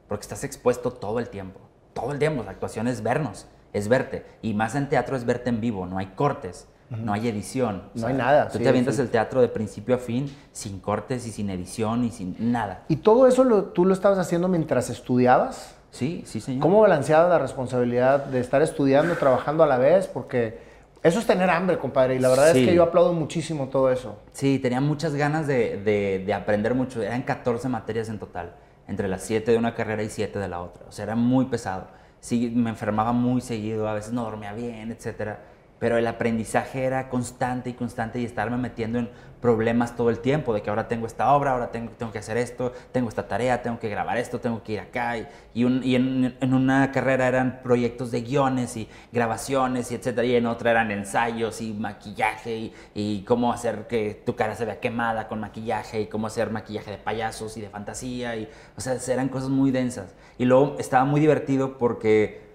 [0.07, 1.61] Porque estás expuesto todo el tiempo.
[1.93, 2.43] Todo el tiempo.
[2.43, 4.23] La actuación es vernos, es verte.
[4.43, 5.87] Y más en teatro es verte en vivo.
[5.87, 7.83] No hay cortes, no hay edición.
[7.95, 9.01] No hay nada, Tú sí, te avientas sí.
[9.01, 12.83] el teatro de principio a fin sin cortes y sin edición y sin nada.
[12.89, 15.75] ¿Y todo eso lo- tú lo estabas haciendo mientras estudiabas?
[15.91, 16.61] Sí, sí, señor.
[16.61, 20.07] ¿Cómo balanceabas la responsabilidad de estar estudiando, trabajando a la vez?
[20.07, 20.59] Porque
[21.03, 22.15] eso es tener hambre, compadre.
[22.15, 22.61] Y la verdad Sí.
[22.61, 24.17] es que yo aplaudo muchísimo todo eso.
[24.33, 27.01] Sí, tenía muchas ganas de, de- de aprender mucho.
[27.01, 28.53] Eran 14 materias en total,
[28.87, 30.83] entre las 7 de una carrera y 7 de la otra.
[30.87, 31.87] O sea, era muy pesado.
[32.19, 35.39] Sí, me enfermaba muy seguido, a veces no dormía bien, etcétera.
[35.81, 39.09] Pero el aprendizaje era constante y constante y estarme metiendo en
[39.41, 42.37] problemas todo el tiempo, de que ahora tengo esta obra, ahora tengo, tengo que hacer
[42.37, 45.17] esto, tengo esta tarea, tengo que grabar esto, tengo que ir acá.
[45.17, 49.95] Y, y un- y en, en una carrera eran proyectos de guiones y grabaciones y
[49.95, 54.53] etcétera, y en otra eran ensayos y maquillaje y, y cómo hacer que tu cara
[54.55, 58.35] se vea quemada con maquillaje y cómo hacer maquillaje de payasos y de fantasía.
[58.35, 60.13] Y, o sea, eran cosas muy densas.
[60.37, 62.50] Y luego estaba muy divertido porque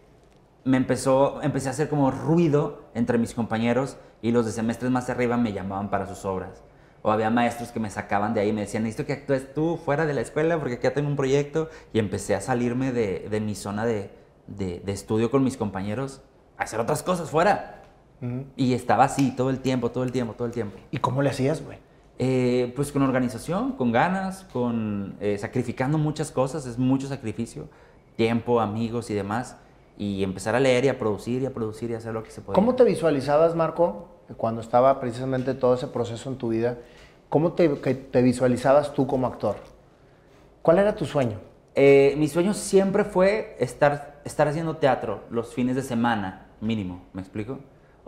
[0.67, 5.09] me empezó, empecé a hacer como ruido entre mis compañeros y los de semestres más
[5.09, 6.63] arriba me llamaban para sus obras.
[7.03, 9.77] O había maestros que me sacaban de ahí y me decían, necesito que actúes tú
[9.77, 11.71] fuera de la escuela porque aquí ya tengo un proyecto.
[11.93, 14.11] Y empecé a salirme de, de mi zona de,
[14.49, 16.21] de- de estudio con mis compañeros
[16.59, 17.83] a hacer otras cosas fuera.
[18.57, 20.79] Y estaba así todo el tiempo, todo el tiempo, todo el tiempo.
[20.91, 21.79] ¿Y cómo le hacías, güey?
[22.19, 27.69] Eh, pues con organización, con ganas, con eh, sacrificando muchas cosas, es mucho sacrificio,
[28.17, 29.59] tiempo, amigos y demás,
[29.99, 32.31] y empezar a leer y a producir y a producir y a hacer lo que
[32.31, 32.55] se puede.
[32.55, 36.79] ¿Cómo te visualizabas, Marco, cuando estaba precisamente todo ese proceso en tu vida?
[37.29, 39.57] ¿Cómo te visualizabas tú como actor?
[40.63, 41.39] ¿Cuál era tu sueño?
[41.79, 47.21] Eh, mi sueño siempre fue estar, estar haciendo teatro los fines de semana, mínimo, ¿me
[47.21, 47.59] explico?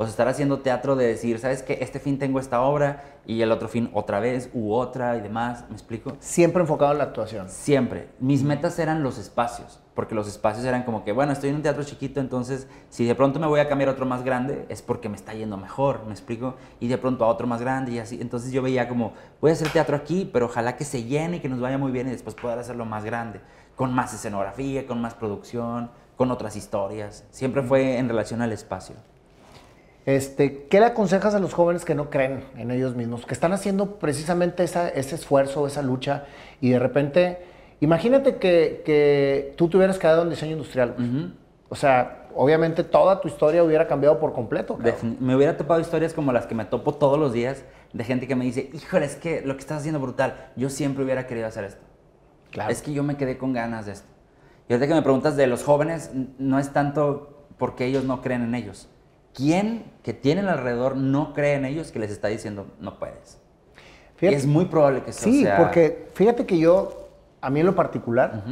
[0.00, 1.78] O sea, estar haciendo teatro de decir, ¿sabes qué?
[1.80, 5.64] Este fin tengo esta obra y el otro fin otra vez u otra y demás,
[5.68, 6.12] ¿me explico?
[6.20, 7.48] Siempre enfocado en la actuación.
[7.48, 8.08] Siempre.
[8.20, 11.62] Mis metas eran los espacios, porque los espacios eran como que, bueno, estoy en un
[11.62, 14.82] teatro chiquito, entonces si de pronto me voy a cambiar a otro más grande, es
[14.82, 16.54] porque me está yendo mejor, ¿me explico?
[16.78, 18.20] Y de pronto a otro más grande y así.
[18.20, 21.40] Entonces yo veía como, voy a hacer teatro aquí, pero ojalá que se llene y
[21.40, 23.40] que nos vaya muy bien y después poder hacerlo más grande,
[23.74, 27.24] con más escenografía, con más producción, con otras historias.
[27.32, 28.94] Siempre fue en relación al espacio.
[30.08, 33.52] Este, ¿Qué le aconsejas a los jóvenes que no creen en ellos mismos, que están
[33.52, 36.24] haciendo precisamente esa- ese esfuerzo, esa lucha,
[36.62, 37.40] y de repente,
[37.80, 40.94] imagínate que, que tú te hubieras quedado en diseño industrial.
[41.68, 44.78] O sea, obviamente toda tu historia hubiera cambiado por completo.
[44.78, 45.18] cabrón.
[45.20, 48.34] Me hubiera topado historias como las que me topo todos los días de gente que
[48.34, 50.52] me dice, híjole, es que lo que estás haciendo es brutal.
[50.56, 51.82] Yo siempre hubiera querido hacer esto.
[52.50, 52.70] Claro.
[52.72, 54.06] Es que yo me quedé con ganas de esto.
[54.70, 58.42] Y ahorita que me preguntas de los jóvenes, no es tanto porque ellos no creen
[58.42, 58.88] en ellos.
[59.38, 63.38] ¿Quién que tienen alrededor no cree en ellos que les está diciendo no puedes?
[64.16, 65.56] Fíjate- es muy probable que eso Sí, sea...
[65.56, 67.08] porque fíjate que yo,
[67.40, 68.42] a mí en lo particular,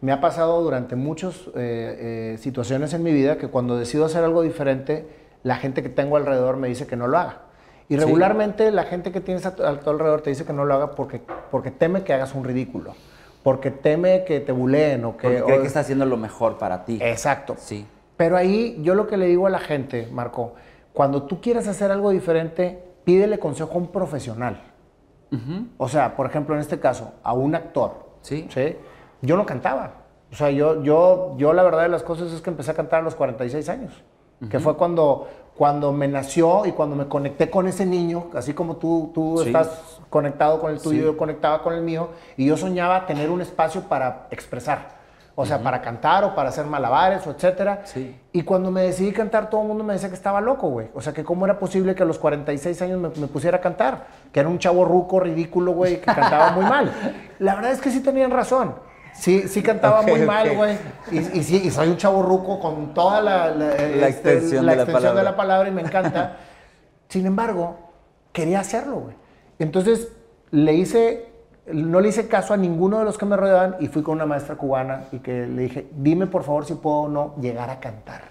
[0.00, 4.22] me ha pasado durante muchas eh, eh, situaciones en mi vida que cuando decido hacer
[4.22, 5.08] algo diferente,
[5.42, 7.40] la gente que tengo alrededor me dice que no lo haga.
[7.88, 8.00] Y Sí.
[8.00, 10.74] regularmente la gente que tienes a tu, a tu alrededor te dice que no lo
[10.74, 11.20] haga porque,
[11.50, 12.94] porque teme que hagas un ridículo,
[13.42, 15.26] porque teme que te buleen o que...
[15.28, 16.98] porque cree o- que está haciendo lo mejor para ti.
[17.02, 17.56] Exacto.
[17.58, 17.86] Sí.
[18.18, 20.52] Pero ahí yo lo que le digo a la gente, Marco,
[20.92, 24.60] cuando tú quieres hacer algo diferente, pídele consejo a un profesional.
[25.78, 28.06] O sea, por ejemplo, en este caso, a un actor.
[28.22, 28.48] Sí.
[29.22, 29.92] Yo no cantaba.
[30.32, 33.00] O sea, yo, yo, yo la verdad de las cosas es que empecé a cantar
[33.00, 34.02] a los 46 años.
[34.50, 35.26] Que fue cuando,
[35.56, 39.46] cuando me nació y cuando me conecté con ese niño, así como tú, tú Sí.
[39.48, 41.04] estás conectado con el tuyo, Sí.
[41.06, 44.97] yo conectaba con el mío, y yo soñaba tener un espacio para expresar.
[45.40, 47.82] O sea, para cantar o para hacer malabares o etcétera.
[47.84, 48.20] Sí.
[48.32, 50.88] Y cuando me decidí cantar, todo el mundo me decía que estaba loco, güey.
[50.94, 53.60] O sea, que cómo era posible que a los 46 años me, me pusiera a
[53.60, 54.06] cantar.
[54.32, 56.92] Que era un chavo ruco, ridículo, güey, que cantaba muy mal.
[57.38, 58.74] La verdad es que sí tenían razón.
[59.12, 60.76] Sí, sí cantaba muy mal, güey.
[61.12, 64.72] Y, y sí, y soy un chavo ruco con toda la, la, este, extensión la
[64.72, 66.36] de la extensión de la palabra y me encanta.
[67.08, 67.78] Sin embargo,
[68.32, 69.14] quería hacerlo, güey.
[69.60, 70.08] Entonces
[70.50, 71.27] le hice,
[71.72, 74.26] no le hice caso a ninguno de los que me rodeaban y fui con una
[74.26, 77.80] maestra cubana y que le dije, dime por favor si puedo o no llegar a
[77.80, 78.22] cantar.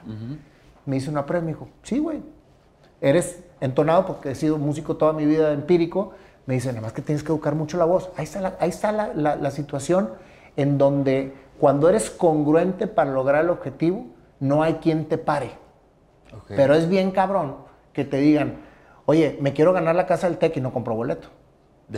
[0.86, 2.22] Me hizo una prueba y me dijo, sí, güey,
[3.02, 6.12] eres entonado porque he sido músico toda mi vida empírico.
[6.46, 8.10] Me dice, nada más que tienes que educar mucho la voz.
[8.16, 10.12] Ahí está la, ahí está la, la, la situación
[10.56, 14.06] en donde cuando eres congruente para lograr el objetivo,
[14.40, 15.52] no hay quien te pare.
[16.48, 17.56] Pero es bien cabrón
[17.94, 18.58] que te digan,
[19.06, 21.30] oye, me quiero ganar la casa del TEC y no compro boleto.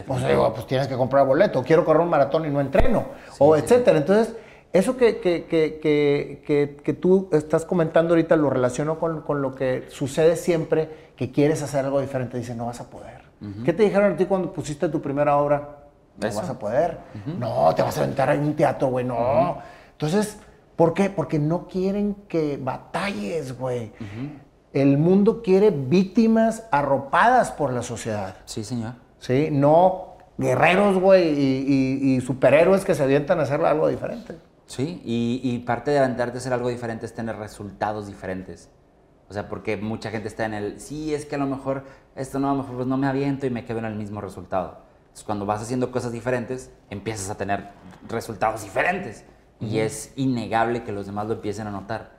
[0.06, 1.64] Pues digo, pues tienes que comprar boleto.
[1.64, 3.06] Quiero correr un maratón y no entreno.
[3.40, 3.98] o sí, etcétera.
[3.98, 4.36] Entonces,
[4.72, 9.88] eso que, que, que, que, tú estás comentando ahorita lo relaciono con, con lo que
[9.90, 12.38] sucede siempre que quieres hacer algo diferente.
[12.38, 13.20] Dice, no vas a poder.
[13.66, 15.78] ¿Qué te dijeron a ti cuando pusiste tu primera obra?
[16.18, 16.40] No Eso.
[16.40, 17.00] vas a poder.
[17.40, 19.06] No, te vas a aventar en un teatro, güey.
[19.06, 19.58] No.
[19.94, 20.38] Entonces,
[20.76, 21.10] ¿por qué?
[21.10, 23.92] Porque no quieren que batalles, güey.
[24.72, 28.36] El mundo quiere víctimas arropadas por la sociedad.
[28.46, 28.94] Sí, señor.
[29.20, 29.50] ¿Sí?
[29.52, 34.38] No guerreros, güey, y, y- y superhéroes que se avientan a hacer algo diferente.
[34.66, 38.70] Sí, y, y parte de aventarte a hacer algo diferente es tener resultados diferentes.
[39.30, 41.84] O sea, porque mucha gente está en el, sí, es que a lo mejor
[42.16, 44.22] esto no, a lo mejor pues no me aviento y me quedo en el mismo
[44.22, 44.80] resultado.
[45.02, 47.70] Entonces, cuando vas haciendo cosas diferentes, empiezas a tener
[48.08, 49.26] resultados diferentes.
[49.60, 52.12] Y es innegable que los demás lo empiecen a notar.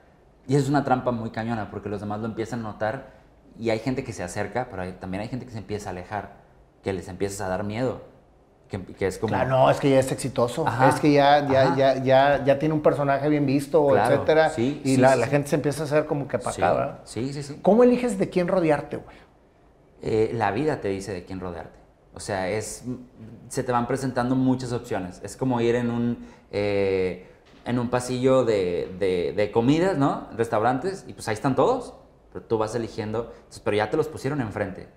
[0.47, 3.13] Y es una trampa muy cañona, porque los demás lo empiezan a notar
[3.59, 5.93] y hay gente que se acerca, pero hay- también hay gente que se empieza a
[5.93, 6.40] alejar,
[6.83, 8.03] que les empiezas a dar miedo.
[8.69, 9.33] Que, que es como...
[9.33, 12.59] Claro, no, es que ya es exitoso, Ajá, es que ya, ya, ya, ya, ya
[12.61, 15.31] tiene un personaje bien visto, Claro, etcétera, sí, y sí, la, sí, la sí.
[15.33, 17.59] gente se empieza a hacer como que para sí, acá, sí, sí, sí.
[17.63, 19.17] ¿Cómo eliges de quién rodearte, güey?
[20.03, 21.81] Eh, la vida te dice de quién rodearte.
[22.15, 22.85] O sea, es,
[23.49, 25.21] se te van presentando muchas opciones.
[25.25, 27.27] Es como ir en un, eh,
[27.65, 30.29] en un pasillo de, de- de comidas, ¿no?
[30.37, 31.95] Restaurantes, y pues ahí están todos,
[32.33, 33.33] pero tú vas eligiendo,
[33.65, 34.89] pero ya te los pusieron enfrente.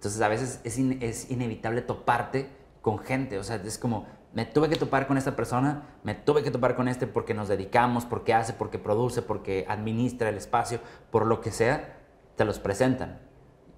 [0.00, 2.48] Entonces a veces es, in- es inevitable toparte
[2.80, 3.38] con gente.
[3.38, 6.74] O sea, es como, me tuve que topar con esta persona, me tuve que topar
[6.74, 11.42] con este porque nos dedicamos, porque hace, porque produce, porque administra el espacio, por lo
[11.42, 11.98] que sea,
[12.36, 13.18] te los presentan.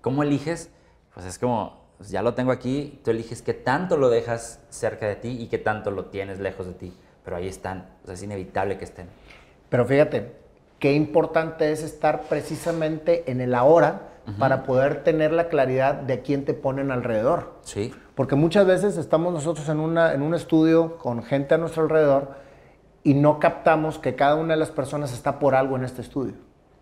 [0.01, 0.71] ¿Cómo eliges?
[1.13, 5.09] Pues es como, pues ya lo tengo aquí, tú eliges qué tanto lo dejas cerca
[5.09, 6.97] de ti y qué tanto lo tienes lejos de ti.
[7.25, 9.09] Pero ahí están, o sea, es inevitable que estén.
[9.69, 10.37] Pero fíjate,
[10.79, 16.45] qué importante es estar precisamente en el ahora para poder tener la claridad de quién
[16.45, 17.55] te ponen alrededor.
[17.63, 21.83] Sí, Porque muchas veces estamos nosotros en, una, en un estudio con gente a nuestro
[21.83, 22.31] alrededor
[23.03, 26.35] y no captamos que cada una de las personas está por algo en este estudio.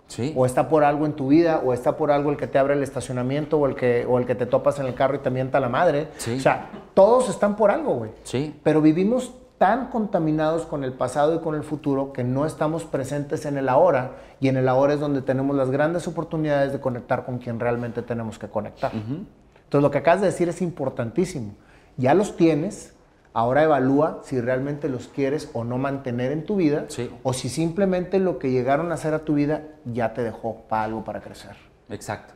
[0.06, 0.34] sí.
[0.36, 2.74] O está por algo en tu vida, o está por algo el que te abre
[2.74, 5.30] el estacionamiento, o el que, o el que te topas en el carro y te
[5.30, 6.08] mienta la madre.
[6.18, 6.34] Sí.
[6.36, 8.10] O sea, todos están por algo, güey.
[8.24, 12.84] Sí, Pero vivimos tan contaminados con el pasado y con el futuro que no estamos
[12.84, 14.12] presentes en el ahora.
[14.40, 18.00] Y en el ahora es donde tenemos las grandes oportunidades de conectar con quien realmente
[18.00, 18.90] tenemos que conectar.
[18.94, 21.52] Entonces, lo que acabas de decir es importantísimo.
[21.98, 22.94] Ya los tienes,
[23.34, 27.10] ahora evalúa si realmente los quieres o no mantener en tu vida, Sí.
[27.22, 30.84] o si simplemente lo que llegaron a hacer a tu vida ya te dejó para
[30.84, 31.54] algo para crecer.
[31.90, 32.32] exacto.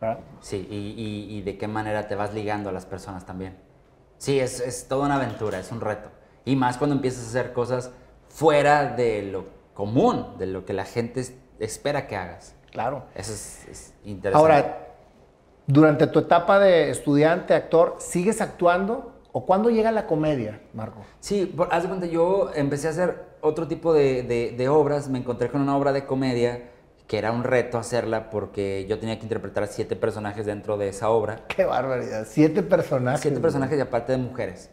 [0.00, 0.20] ¿verdad?
[0.40, 3.56] Sí, y, y- y de qué manera te vas ligando a las personas también.
[4.18, 6.10] Sí, es, es toda una aventura, es un reto.
[6.44, 7.90] Y más cuando empiezas a hacer cosas
[8.28, 12.54] fuera de lo común, de lo que la gente es- espera que hagas.
[12.70, 13.04] Claro.
[13.14, 14.36] Eso es, es interesante.
[14.52, 14.78] Ahora,
[15.66, 19.12] durante tu etapa de estudiante, actor, ¿sigues actuando?
[19.32, 21.00] ¿O cuándo llega la comedia, Marco?
[21.20, 25.08] Sí, por- haz de cuenta, yo empecé a hacer otro tipo de, de- de obras,
[25.08, 26.70] me encontré con una obra de comedia
[27.08, 31.10] que era un reto hacerla porque yo tenía que interpretar siete personajes dentro de esa
[31.10, 31.40] obra.
[31.48, 32.26] Qué barbaridad.
[32.28, 33.20] Siete personajes.
[33.20, 34.70] Siete personajes y aparte de mujeres.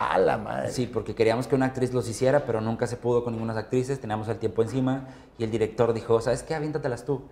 [0.00, 0.70] A la madre.
[0.70, 4.00] Sí, porque queríamos que una actriz los hiciera, pero nunca se pudo con ninguna actrices,
[4.00, 5.08] teníamos el tiempo encima
[5.38, 6.54] y el director dijo, ¿sabes qué?
[6.54, 7.22] Aviéntatelas tú.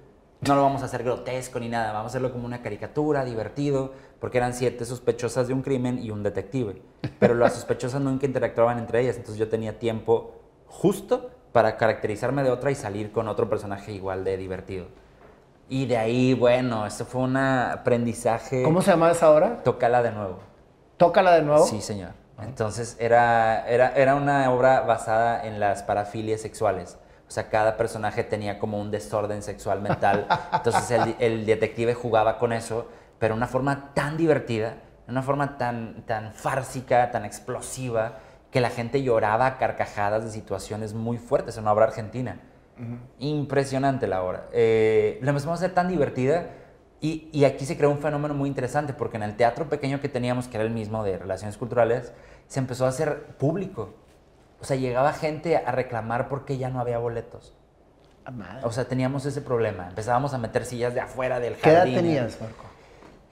[0.40, 3.92] No lo vamos a hacer grotesco ni nada, vamos a hacerlo como una caricatura, divertido,
[4.20, 6.83] porque eran siete sospechosas de un crimen y un detective.
[7.20, 10.35] Pero las sospechosas nunca interactuaban entre ellas, entonces yo tenía tiempo
[10.66, 14.87] justo para caracterizarme de otra y salir con otro personaje igual de divertido.
[15.68, 18.64] Y de ahí, bueno, eso fue un aprendizaje.
[18.64, 19.62] ¿Cómo se llama esa hora?
[19.62, 20.38] Tócala de nuevo.
[20.96, 21.64] Tócala de nuevo.
[21.64, 22.25] Sí, señor.
[22.38, 26.99] Entonces era, era, era una obra basada en las parafilias sexuales.
[27.29, 30.27] O sea, cada personaje tenía como un desorden sexual mental.
[30.53, 35.22] Entonces el, el detective jugaba con eso, pero de una forma tan divertida, de una
[35.22, 38.18] forma tan, tan fársica, tan explosiva,
[38.51, 41.57] que la gente lloraba a carcajadas de situaciones muy fuertes.
[41.57, 42.40] Es una obra argentina.
[43.18, 44.49] Impresionante la obra.
[44.53, 46.51] Eh, la empezamos a hacer tan divertida
[47.00, 50.09] y, y aquí se creó un fenómeno muy interesante porque en el teatro pequeño que
[50.09, 52.12] teníamos, que era el mismo de relaciones culturales,
[52.48, 53.94] se empezó a hacer público.
[54.61, 57.54] O sea, llegaba gente a reclamar porque ya no había boletos.
[58.24, 58.61] A madre.
[58.64, 59.88] O sea, teníamos ese problema.
[59.88, 61.94] Empezábamos a meter sillas de afuera del ¿Qué edad jardín.
[61.96, 62.64] tenías, Marco?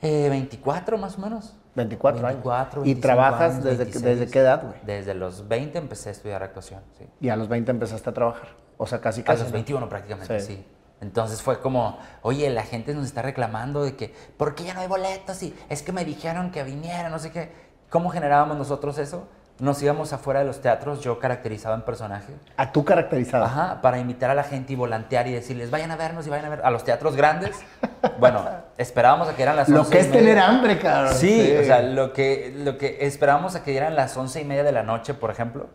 [0.02, 1.56] Eh, 24 más o menos.
[1.74, 2.86] 24, 24, años.
[2.86, 4.04] ¿Y 25 trabajas años, desde, 26.
[4.04, 4.74] desde qué edad, güey?
[4.84, 7.06] Desde los 20 empecé a estudiar actuación, sí.
[7.20, 8.48] Y a los 20 empezaste a trabajar.
[8.76, 9.42] O sea, casi A casi.
[9.44, 10.56] los 21 prácticamente, Sí.
[10.56, 10.66] sí.
[11.04, 14.80] Entonces fue como, oye, la gente nos está reclamando de que, ¿por qué ya no
[14.80, 15.42] hay boletos?
[15.42, 17.52] Y es que me dijeron que viniera, no sé qué.
[17.90, 19.28] ¿Cómo generábamos nosotros eso?
[19.58, 23.44] Nos íbamos afuera de los teatros, yo caracterizaba en personaje, A tú caracterizado.
[23.44, 26.46] Ajá, para invitar a la gente y volantear y decirles, vayan a vernos y vayan
[26.46, 27.56] a ver a los teatros grandes.
[28.18, 28.44] Bueno,
[28.76, 31.14] esperábamos a que eran las Lo 11 que es tener hambre, cabrón.
[31.14, 34.62] Sí, o sea, lo que, lo que esperábamos a que dieran las once y media
[34.62, 35.68] de la noche, por ejemplo,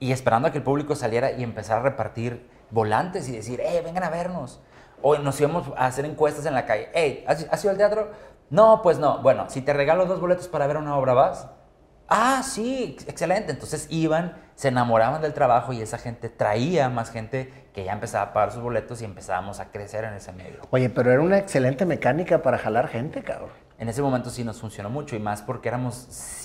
[0.00, 3.80] y esperando a que el público saliera y empezara a repartir volantes y decir, eh,
[3.84, 4.60] vengan a vernos.
[5.02, 8.10] O nos íbamos a hacer encuestas en la calle, hey, ¿has, has ido al teatro?
[8.50, 9.18] No, pues no.
[9.22, 11.48] Bueno, si te regalo dos boletos para ver una obra, ¿vas?
[12.08, 13.50] Ah, sí, ex- excelente.
[13.52, 18.26] Entonces iban, se enamoraban del trabajo y esa gente traía más gente que ya empezaba
[18.26, 20.60] a pagar sus boletos y empezábamos a crecer en ese medio.
[20.70, 23.50] Oye, pero era una excelente mecánica para jalar gente, cabrón.
[23.78, 25.94] En ese momento sí nos funcionó mucho y más porque éramos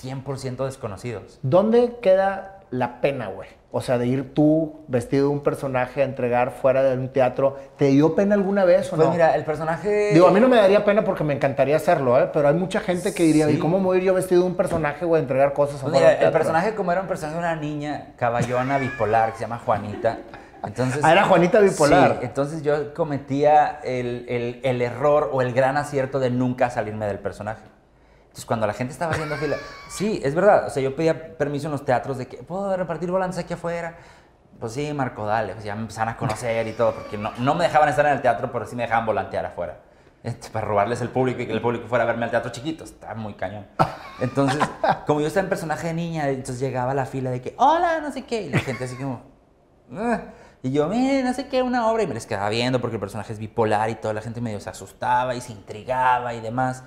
[0.02, 1.38] 100% desconocidos.
[1.42, 3.48] ¿Dónde queda la pena, güey?
[3.74, 7.56] O sea, de ir tú vestido de un personaje a entregar fuera de un teatro.
[7.78, 9.12] ¿Te dio pena alguna vez o Pues no?
[9.12, 10.10] mira, el personaje...
[10.12, 12.28] Digo, a mí no me daría pena porque me encantaría hacerlo, ¿eh?
[12.34, 13.54] Pero hay mucha gente que diría, Sí.
[13.54, 15.92] ¿y cómo voy a ir yo vestido de un personaje, güey, a entregar cosas Pues
[15.94, 19.58] mira, el personaje como era un personaje de una niña caballona bipolar que se llama
[19.64, 20.18] Juanita.
[20.66, 22.18] Entonces, Ah, era Juanita bipolar.
[22.20, 27.06] Sí, entonces yo cometía el, el- el error o el gran acierto de nunca salirme
[27.06, 27.62] del personaje.
[28.32, 29.56] Entonces cuando la gente estaba haciendo fila,
[29.90, 33.10] sí, es verdad, o sea, yo pedía permiso en los teatros de que, ¿puedo repartir
[33.10, 33.94] volantes aquí afuera?
[34.58, 37.54] Pues sí, Marco, dale, pues ya me empezaron a conocer y todo, porque no, no
[37.54, 39.80] me dejaban estar en el teatro, pero sí me dejaban volantear afuera.
[40.22, 42.84] Este, para robarles el público y que el público fuera a verme al teatro chiquito,
[42.84, 43.66] está muy cañón.
[44.20, 44.60] Entonces,
[45.06, 48.00] como yo estaba en personaje de niña, entonces llegaba a la fila de que, hola,
[48.00, 49.20] no sé qué, y la gente así como,
[49.94, 50.20] "Ah".
[50.62, 53.00] y yo, mire, no sé qué, una obra, y me les quedaba viendo porque el
[53.00, 56.84] personaje es bipolar y toda la gente medio se asustaba y se intrigaba y demás,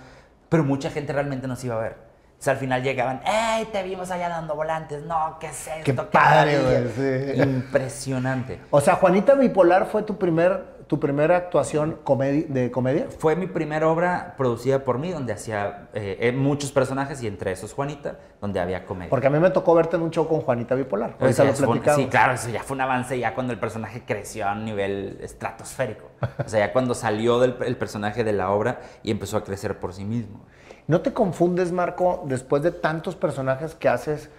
[0.49, 2.05] pero mucha gente realmente nos iba a ver.
[2.25, 5.03] Entonces al final llegaban, ¡Ey, te vimos allá dando volantes!
[5.03, 5.83] No, ¿qué es esto?
[5.83, 6.91] Qué padre, maravilla".
[6.95, 7.41] güey, sí.
[7.41, 8.59] Impresionante.
[8.71, 13.07] O sea, Juanita Bipolar fue tu, primer, tu primera actuación comedi- de comedia.
[13.17, 17.51] Fue mi primera obra producida por mí, donde hacía eh, eh, muchos personajes y entre
[17.51, 19.09] esos Juanita, donde había comedia.
[19.09, 21.11] Porque a mí me tocó verte en un show con Juanita Bipolar.
[21.19, 23.59] O Ahorita sea, lo un- sí, claro, eso ya fue un avance ya cuando el
[23.59, 26.05] personaje creció a un nivel estratosférico.
[26.45, 29.79] O sea, ya cuando salió del el personaje de la obra y empezó a crecer
[29.79, 30.41] por sí mismo.
[30.87, 34.29] ¿No te confundes, Marco, después de tantos personajes que haces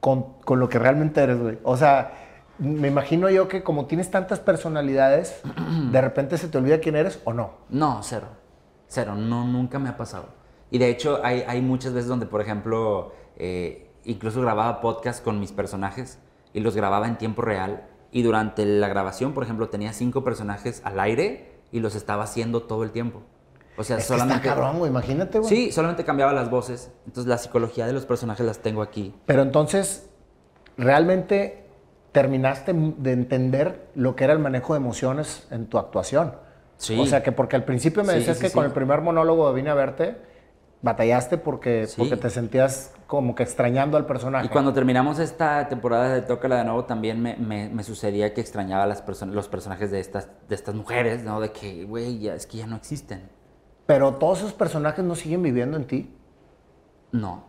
[0.00, 1.58] con, con lo que realmente eres, güey?
[1.62, 2.12] O sea,
[2.58, 5.40] me imagino yo que como tienes tantas personalidades,
[5.92, 7.52] de repente se te olvida quién eres o no.
[7.68, 8.26] No, cero.
[8.88, 10.26] Cero, no, nunca me ha pasado.
[10.70, 15.40] Y de hecho, hay, hay muchas veces donde, por ejemplo, eh, incluso grababa podcast con
[15.40, 16.18] mis personajes
[16.52, 17.86] y los grababa en tiempo real.
[18.10, 22.62] Y durante la grabación, por ejemplo, tenía cinco personajes al aire y los estaba haciendo
[22.62, 23.22] todo el tiempo.
[23.76, 24.46] O sea, Es que solamente.
[24.48, 25.48] está cabrón, güey, imagínate, güey.
[25.48, 26.90] Sí, solamente cambiaba las voces.
[27.06, 29.14] Entonces, la psicología de los personajes las tengo aquí.
[29.26, 30.08] Pero entonces,
[30.76, 31.67] realmente
[32.12, 36.34] terminaste de entender lo que era el manejo de emociones en tu actuación.
[36.76, 36.98] Sí.
[36.98, 39.48] O sea, que porque al principio me Sí, decías sí, que con el primer monólogo
[39.48, 40.16] de Vine a verte,
[40.80, 44.46] batallaste porque, porque te sentías como que extrañando al personaje.
[44.46, 48.40] Y cuando terminamos esta temporada de Tócala de nuevo, también me, me- me sucedía que
[48.40, 51.40] extrañaba las person- los personajes de estas, de estas mujeres, ¿no?
[51.40, 53.28] De que, güey, es que ya no existen.
[53.86, 56.14] Pero todos esos personajes no siguen viviendo en ti.
[57.10, 57.44] No.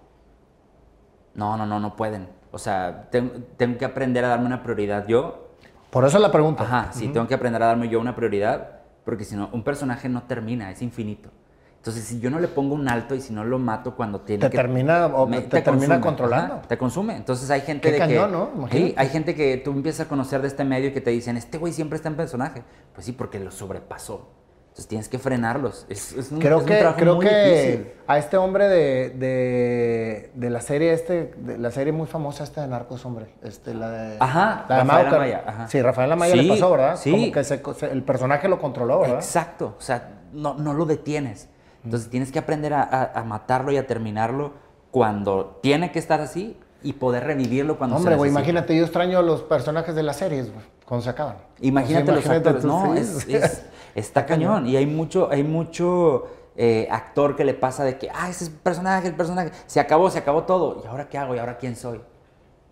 [1.35, 2.29] No, no, no, no pueden.
[2.51, 5.49] O sea, tengo, tengo que aprender a darme una prioridad yo.
[5.89, 6.63] Por eso la pregunta.
[6.63, 10.09] Ajá, sí, tengo que aprender a darme yo una prioridad, porque si no, un personaje
[10.09, 11.29] no termina, es infinito.
[11.77, 14.41] Entonces, si yo no le pongo un alto y si no lo mato cuando tiene
[14.41, 14.57] Te que...
[14.57, 16.53] termina- o me- te termina consume, controlando.
[16.55, 17.15] ajá, te consume.
[17.15, 18.31] Entonces, hay gente Qué de cañón, que...
[18.37, 18.67] ¿no?
[18.69, 21.37] Sí, hay gente que tú empiezas a conocer de este medio y que te dicen,
[21.37, 22.63] este güey siempre está en personaje.
[22.93, 24.27] Pues sí, porque lo sobrepasó.
[24.79, 25.85] Entonces, tienes que frenarlos.
[25.89, 27.91] Es, es un, Creo es un que, trabajo creo muy que difícil.
[28.07, 32.61] a este hombre de, de, de la serie este, de la serie muy famosa esta
[32.61, 34.17] de Narcos, hombre, este, la de...
[34.21, 35.07] Ajá, la de Rafael.
[35.07, 35.67] Amaya, ajá.
[35.67, 36.95] Sí, Rafael Amaya Sí, le pasó, ¿verdad?
[36.95, 37.11] sí.
[37.11, 39.17] Como que se- se- el personaje lo controló, ¿verdad?
[39.17, 41.49] Exacto, o sea, no, no lo detienes.
[41.83, 44.53] Entonces tienes que aprender a, a- a matarlo y a terminarlo
[44.91, 49.21] cuando tiene que estar así y poder revivirlo cuando Hombre, se güey, imagínate, yo extraño
[49.23, 51.35] los personajes de las series, güey, cuando se acaban.
[51.59, 53.33] Imagínate O sea, los imagínate actores, tú, no, sí.
[53.33, 53.63] es, es-
[53.95, 54.67] está cañón.
[54.67, 58.49] Y hay mucho, hay mucho eh, actor que le pasa de que, ah, ese es
[58.51, 60.81] el personaje, el personaje, se acabó, se acabó todo.
[60.83, 61.35] ¿Y ahora qué hago?
[61.35, 62.01] ¿Y ahora quién soy?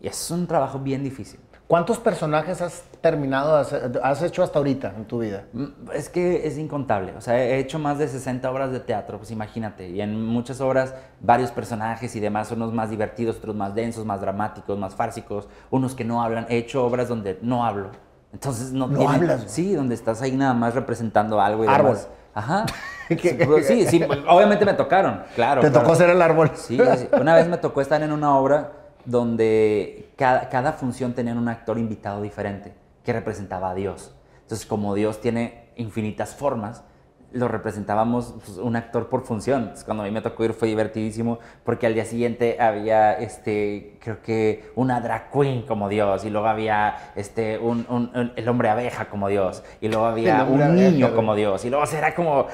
[0.02, 1.40] Y es un trabajo bien difícil.
[1.68, 5.48] ¿Cuántos personajes has terminado, has, has hecho hasta ahorita en tu vida?
[5.52, 7.14] Mm, Es que es incontable.
[7.18, 9.90] O sea, he hecho más de 60 obras de teatro, pues imagínate.
[9.90, 14.22] Y en muchas obras, varios personajes y demás, unos más divertidos, otros más densos, más
[14.22, 16.46] dramáticos, más fársicos, unos que no hablan.
[16.48, 17.92] He hecho obras donde no hablo.
[18.34, 19.44] Entonces no, No tiene- hablas.
[19.48, 21.92] Sí, donde estás ahí nada más representando algo y Árbol.
[21.96, 22.08] demás.
[22.34, 22.66] Ajá.
[23.10, 25.62] sí, sí, obviamente me tocaron, claro.
[25.62, 26.52] Te tocó ser el árbol.
[26.56, 28.74] Sí, sí, una vez me tocó estar en una obra
[29.06, 32.74] donde cada, cada función tenía un actor invitado diferente
[33.04, 34.14] que representaba a Dios.
[34.42, 36.84] Entonces, como Dios tiene infinitas formas,
[37.32, 39.62] lo representábamos pues, un actor por función.
[39.64, 43.98] Entonces, cuando a mí me tocó ir fue divertidísimo porque al día siguiente había, este,
[44.02, 48.70] creo que una drag queen como Dios y luego había este, un, un, el hombre
[48.70, 52.48] abeja como Dios y luego había un niño como Dios y luego era como,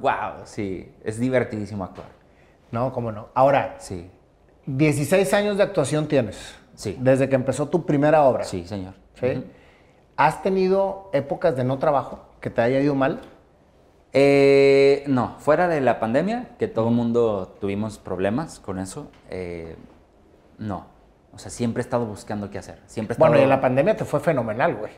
[0.00, 2.08] wow, sí, es divertidísimo actuar.
[2.70, 3.28] No, cómo no.
[3.34, 4.10] Ahora, sí.
[4.66, 6.56] 16 años de actuación tienes.
[6.74, 6.96] Sí.
[7.00, 8.44] Desde que empezó tu primera obra.
[8.44, 8.94] Sí, señor.
[9.14, 9.44] ¿Sí?
[10.16, 13.20] ¿Has tenido épocas de no trabajo que te haya ido mal?
[14.12, 19.76] Eh, no, fuera de la pandemia, que todo el mundo tuvimos problemas con eso, eh,
[20.58, 20.86] no.
[21.34, 22.80] O sea, siempre he estado buscando qué hacer.
[22.86, 24.92] Siempre he Bueno, y en la pandemia te fue fenomenal, güey.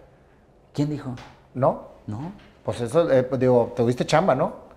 [0.73, 1.15] ¿Quién dijo?
[1.55, 1.89] ¿No?
[2.07, 2.33] No.
[2.65, 4.69] Pues eso, eh, pues digo, te tuviste chamba, ¿no?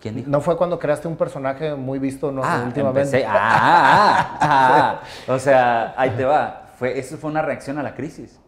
[0.00, 0.30] ¿Quién dijo?
[0.30, 2.42] ¿No fue cuando creaste un personaje muy visto ¿no?
[2.44, 3.18] Ah, últimamente?
[3.22, 5.02] empecé- Ah, ah, ah, ah.
[5.32, 6.68] O sea, ahí te va.
[6.78, 8.39] Fue, eso fue una reacción a la crisis.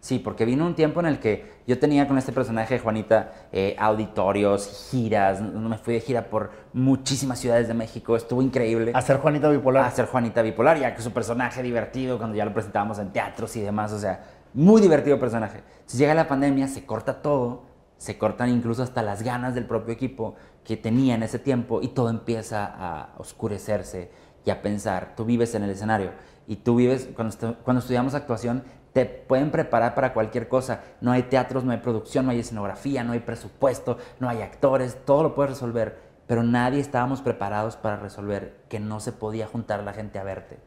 [0.00, 3.32] Sí, porque vino un tiempo en el que yo tenía con este personaje de Juanita
[3.52, 8.92] eh, auditorios, giras, no me fui de gira por muchísimas ciudades de México, estuvo increíble.
[8.94, 9.84] Hacer Juanita Bipolar.
[9.84, 13.54] A ser Juanita Bipolar, ya que su personaje divertido cuando ya lo presentábamos en teatros
[13.56, 15.62] y demás, o sea, muy divertido personaje.
[15.84, 17.64] Si llega la pandemia, se corta todo,
[17.98, 20.34] se cortan incluso hasta las ganas del propio equipo
[20.64, 24.10] que tenía en ese tiempo y todo empieza a oscurecerse
[24.44, 25.14] y a pensar.
[25.16, 26.10] Tú vives en el escenario
[26.46, 28.64] y tú vives, cuando, cuando estudiamos actuación,
[28.96, 30.80] te pueden preparar para cualquier cosa.
[31.02, 34.96] No hay teatros, no hay producción, no hay escenografía, no hay presupuesto, no hay actores,
[35.04, 35.98] todo lo puedes resolver.
[36.26, 40.58] Pero nadie estábamos preparados para resolver que no se podía juntar la gente a verte.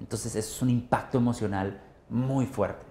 [0.00, 2.84] Entonces eso es un impacto emocional muy fuerte.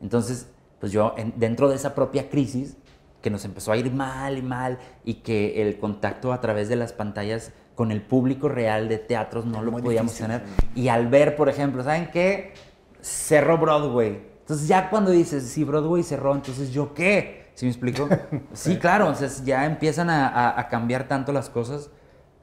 [0.00, 0.48] Entonces,
[0.80, 2.78] pues yo en- dentro de esa propia crisis,
[3.20, 6.76] que nos empezó a ir mal y mal, y que el contacto a través de
[6.76, 10.42] las pantallas con el público real de teatros no lo muy podíamos difícil, tener.
[10.74, 12.54] Y al ver, por ejemplo, ¿saben qué?
[13.02, 14.22] Cerró Broadway.
[14.40, 17.50] Entonces ya cuando dices, si Broadway cerró, entonces yo qué?
[17.54, 18.08] ¿Sí me explico?
[18.54, 21.90] sí, claro, o sea, ya empiezan a, a- a cambiar tanto las cosas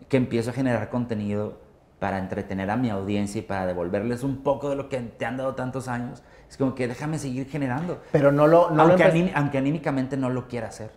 [0.07, 1.59] que empiezo a generar contenido
[1.99, 5.37] para entretener a mi audiencia y para devolverles un poco de lo que te han
[5.37, 6.23] dado tantos años.
[6.49, 8.01] Es como que déjame seguir generando.
[8.11, 10.91] Pero no lo, no lo aunque, aunque anímicamente no lo quiera hacer.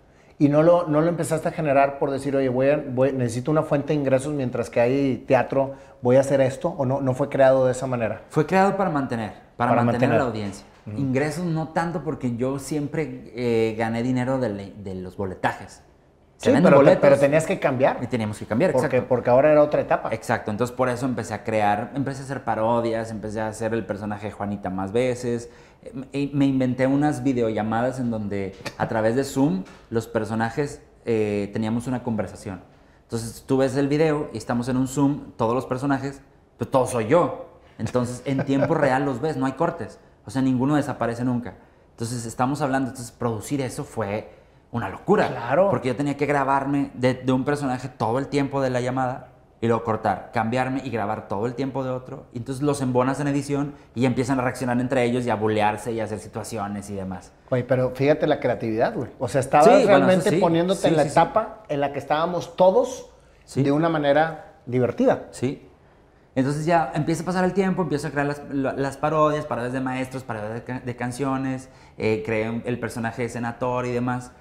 [0.45, 3.51] Y no lo, no lo empezaste a generar por decir, oye, voy a- voy- necesito
[3.51, 7.14] una fuente de ingresos mientras que hay teatro, voy a hacer esto, o no, no
[7.14, 8.22] fue creado de esa manera.
[8.30, 10.66] Fue creado para mantener, para, Para mantener, a la audiencia.
[10.97, 15.82] Ingresos no tanto porque yo siempre eh, gané dinero de, de los boletajes.
[16.38, 17.99] Se Sí, pero, boletos pero tenías que cambiar.
[18.03, 19.09] y teníamos que cambiar, Porque, exacto.
[19.09, 20.09] porque ahora era otra etapa.
[20.12, 23.86] Exacto, entonces por eso empecé a crear, empecé a hacer parodias, empecé a hacer el
[23.86, 25.51] personaje de Juanita más veces.
[26.12, 32.03] Me inventé unas videollamadas en donde a través de Zoom los personajes eh, teníamos una
[32.03, 32.62] conversación.
[33.03, 36.22] Entonces tú ves el video y estamos en un Zoom, todos los personajes,
[36.57, 37.59] pero todo soy yo.
[37.78, 39.99] Entonces en tiempo real los ves, no hay cortes.
[40.24, 41.57] O sea, ninguno desaparece nunca.
[41.91, 44.30] Entonces estamos hablando, entonces producir eso fue
[44.70, 45.28] una locura.
[45.28, 45.68] Claro.
[45.68, 49.32] Porque yo tenía que grabarme de, de un personaje todo el tiempo de la llamada
[49.63, 52.27] y luego cortar, cambiarme y grabar todo el tiempo de otro.
[52.35, 55.93] Y entonces los embonas en edición y empiezan a reaccionar entre ellos y a bulearse
[55.93, 57.33] y a hacer situaciones y demás.
[57.49, 59.11] Oye, pero fíjate la creatividad, güey.
[59.21, 60.37] O sea, estabas Sí, realmente sí.
[60.37, 63.09] poniéndote Sí, en la etapa en la que estábamos todos
[63.55, 65.29] de una manera divertida.
[65.31, 65.69] ¿Sí?
[66.35, 69.73] Entonces ya empieza a pasar el tiempo, empiezo a crear las, la- las parodias, parodias
[69.75, 74.33] de maestros, parodias de canciones, eh, creé el personaje de Senator y demás.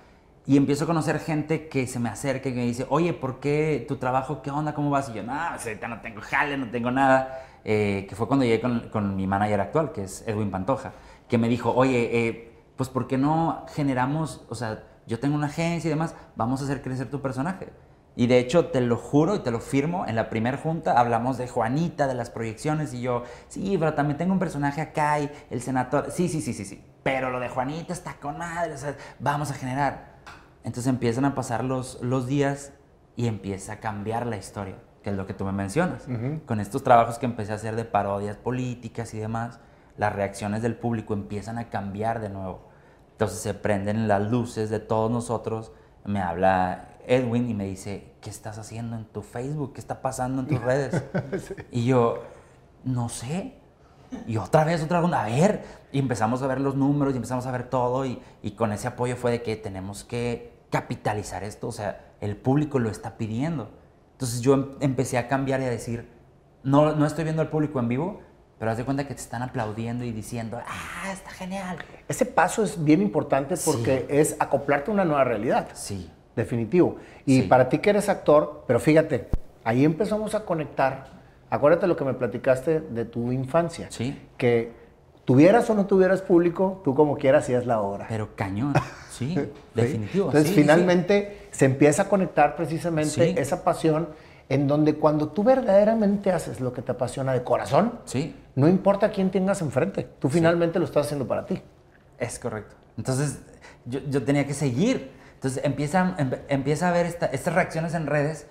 [0.47, 3.85] Y empiezo a conocer gente que se me acerca y me dice, oye, ¿por qué
[3.87, 5.09] tu trabajo, qué onda, cómo vas?
[5.09, 7.45] Y yo, no, pues ahorita no tengo jale, no tengo nada.
[7.63, 10.93] Eh, que fue cuando llegué con, con mi manager actual, que es Edwin Pantoja,
[11.27, 15.45] que me dijo, oye, eh, pues ¿por qué no generamos, o sea, yo tengo una
[15.45, 17.69] agencia y demás, vamos a hacer crecer tu personaje?
[18.15, 21.37] Y de hecho, te lo juro y te lo firmo, en la primera junta hablamos
[21.37, 25.31] de Juanita, de las proyecciones, y yo, sí, pero también tengo un personaje acá y
[25.51, 28.77] el senador, sí, sí, sí, sí, sí, pero lo de Juanita está con madre, o
[28.77, 30.10] sea, vamos a generar.
[30.63, 32.73] Entonces empiezan a pasar los, los días
[33.15, 36.07] y empieza a cambiar la historia, que es lo que tú me mencionas.
[36.45, 39.59] Con estos trabajos que empecé a hacer de parodias políticas y demás,
[39.97, 42.69] las reacciones del público empiezan a cambiar de nuevo.
[43.11, 45.71] Entonces se prenden las luces de todos nosotros.
[46.05, 49.73] Me habla Edwin y me dice, ¿qué estás haciendo en tu Facebook?
[49.73, 51.03] ¿Qué está pasando en tus redes?
[51.71, 52.23] Y yo,
[52.83, 53.55] no sé.
[54.27, 55.63] Y otra vez, otra ronda, a ver.
[55.91, 58.05] Y empezamos a ver los números y empezamos a ver todo.
[58.05, 61.67] Y, y con ese apoyo fue de que tenemos que capitalizar esto.
[61.67, 63.69] O sea, el público lo está pidiendo.
[64.13, 66.07] Entonces yo em- empecé a cambiar y a decir,
[66.63, 68.21] no, no estoy viendo al público en vivo,
[68.57, 71.77] pero haz de cuenta que te están aplaudiendo y diciendo, ah, está genial.
[72.07, 75.67] Ese paso es bien importante porque es acoplarte a una nueva realidad.
[75.73, 76.09] Sí.
[76.33, 76.95] definitivo.
[77.25, 77.47] Y Sí.
[77.49, 79.27] para ti que eres actor, pero fíjate,
[79.65, 81.07] ahí empezamos a conectar.
[81.49, 83.87] Acuérdate lo que me platicaste de tu infancia.
[83.89, 84.17] Sí.
[84.37, 84.71] Que
[85.25, 88.05] tuvieras o no tuvieras público, tú como quieras hacías la obra.
[88.09, 88.73] Pero cañón,
[89.11, 89.51] sí, ¿Sí?
[89.75, 90.25] definitivo.
[90.27, 90.61] Entonces, sí, sí.
[90.61, 93.35] finalmente se empieza a conectar precisamente Sí.
[93.37, 94.09] esa pasión
[94.49, 99.09] en donde cuando tú verdaderamente haces lo que te apasiona de corazón, Sí, no importa
[99.09, 101.61] quién tengas enfrente, tú finalmente lo estás haciendo para ti.
[102.19, 102.75] es correcto.
[102.97, 103.39] Entonces,
[103.85, 105.11] yo, yo tenía que seguir.
[105.35, 108.45] Entonces, empieza, em- empieza a ver esta- estas reacciones en redes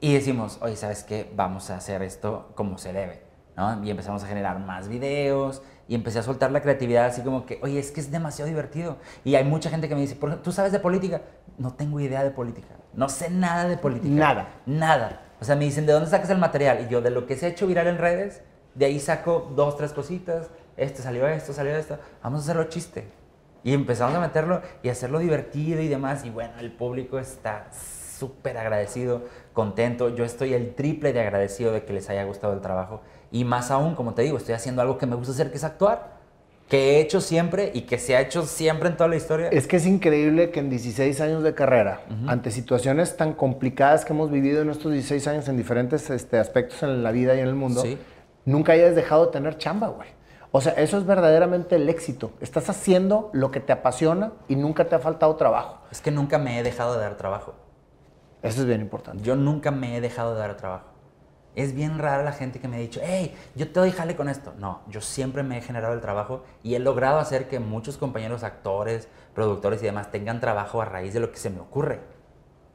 [0.00, 1.30] y decimos, oye, ¿sabes qué?
[1.36, 3.22] Vamos a hacer esto como se debe,
[3.56, 3.84] ¿no?
[3.84, 7.58] Y empezamos a generar más videos y empecé a soltar la creatividad así como que,
[7.62, 8.98] oye, es que es demasiado divertido.
[9.24, 11.22] Y hay mucha gente que me dice, "Por ejemplo, ¿tú sabes de política?
[11.58, 12.74] No tengo idea de política.
[12.94, 14.14] No sé nada de política.
[14.14, 14.48] Nada.
[14.66, 15.22] Nada.
[15.40, 16.86] O sea, me dicen, ¿de dónde sacas el material?
[16.86, 18.42] Y yo, de lo que se ha hecho viral en redes,
[18.74, 20.50] de ahí saco dos, tres cositas.
[20.76, 21.98] Este salió esto, salió esto.
[22.22, 23.08] Vamos a hacerlo chiste.
[23.64, 26.24] Y empezamos a meterlo y hacerlo divertido y demás.
[26.24, 29.22] Y bueno, el público está súper agradecido,
[29.52, 30.14] contento.
[30.14, 33.02] Yo estoy el triple de agradecido de que les haya gustado el trabajo.
[33.32, 35.64] Y más aún, como te digo, estoy haciendo algo que me gusta hacer, que es
[35.64, 36.20] actuar.
[36.68, 39.48] Que he hecho siempre y que se ha hecho siempre en toda la historia.
[39.48, 44.12] Es que es increíble que en 16 años de carrera, ante situaciones tan complicadas que
[44.14, 47.48] hemos vivido en estos 16 años en diferentes este, aspectos en la vida y en
[47.48, 47.98] el mundo, Sí.
[48.46, 50.08] nunca hayas dejado de tener chamba, güey.
[50.50, 52.32] O sea, eso es verdaderamente el éxito.
[52.40, 55.80] Estás haciendo lo que te apasiona y nunca te ha faltado trabajo.
[55.90, 57.54] Es que nunca me he dejado de dar trabajo.
[58.42, 59.22] Eso es bien importante.
[59.22, 60.86] Yo nunca me he dejado de dar trabajo.
[61.54, 64.28] Es bien rara la gente que me ha dicho, hey, yo te doy jale con
[64.28, 64.54] esto.
[64.58, 68.42] No, yo siempre me he generado el trabajo y he logrado hacer que muchos compañeros
[68.42, 72.00] actores, productores y demás tengan trabajo a raíz de lo que se me ocurre.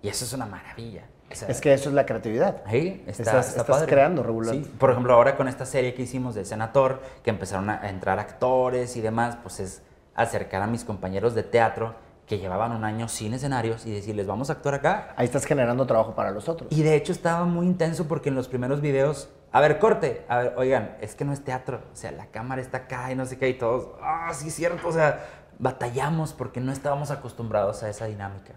[0.04, 1.06] Y eso es una maravilla.
[1.32, 2.62] O sea, Es que eso es la creatividad.
[2.66, 3.88] Ahí está, Estás- está estás padre.
[3.92, 4.54] creando, regular.
[4.56, 8.20] Sí, por ejemplo, ahora con esta serie que hicimos de Senator, que empezaron a entrar
[8.20, 9.82] actores y demás, pues es
[10.16, 11.96] acercar a mis compañeros de teatro
[12.28, 15.14] que llevaban un año sin escenarios y decirles, vamos a actuar acá.
[15.16, 16.72] Ahí estás generando trabajo para los otros.
[16.72, 20.38] Y de hecho estaba muy intenso porque en los primeros videos, a ver, corte, a
[20.38, 23.26] ver, oigan, es que no es teatro, o sea, la cámara está acá y no
[23.26, 25.26] sé qué, y todos, ah, sí, es cierto, o sea,
[25.58, 28.56] batallamos porque no estábamos acostumbrados a esa dinámica.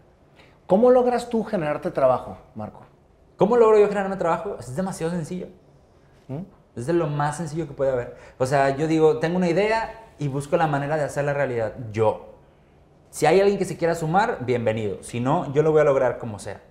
[0.66, 2.83] ¿Cómo logras tú generarte trabajo, Marco?
[3.37, 4.57] ¿Cómo logro yo generarme trabajo?
[4.59, 5.47] Es demasiado sencillo.
[6.29, 6.43] ¿Mm?
[6.77, 8.16] Es de lo más sencillo que puede haber.
[8.39, 11.75] O sea, yo digo, tengo una idea y busco la manera de hacerla realidad.
[11.93, 12.30] Yo.
[13.11, 15.02] Si hay alguien que se quiera sumar, bienvenido.
[15.02, 16.62] Si no, yo lo voy a lograr como sea.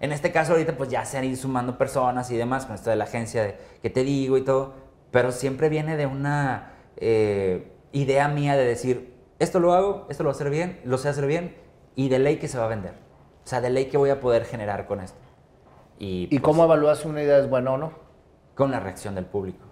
[0.00, 2.90] En este caso ahorita pues ya se han ido sumando personas y demás con esto
[2.90, 4.74] de la agencia de, que te digo y todo.
[5.10, 10.28] Pero siempre viene de una eh, idea mía de decir, esto lo hago, esto lo
[10.28, 11.56] voy a hacer bien, lo sé hacer bien
[11.96, 12.92] y de ley que se va a vender.
[13.42, 15.18] O sea, de ley que voy a poder generar con esto.
[15.98, 17.92] Y, ¿Y pues, cómo evalúas si una idea es buena o no?
[18.54, 19.71] Con la reacción del público.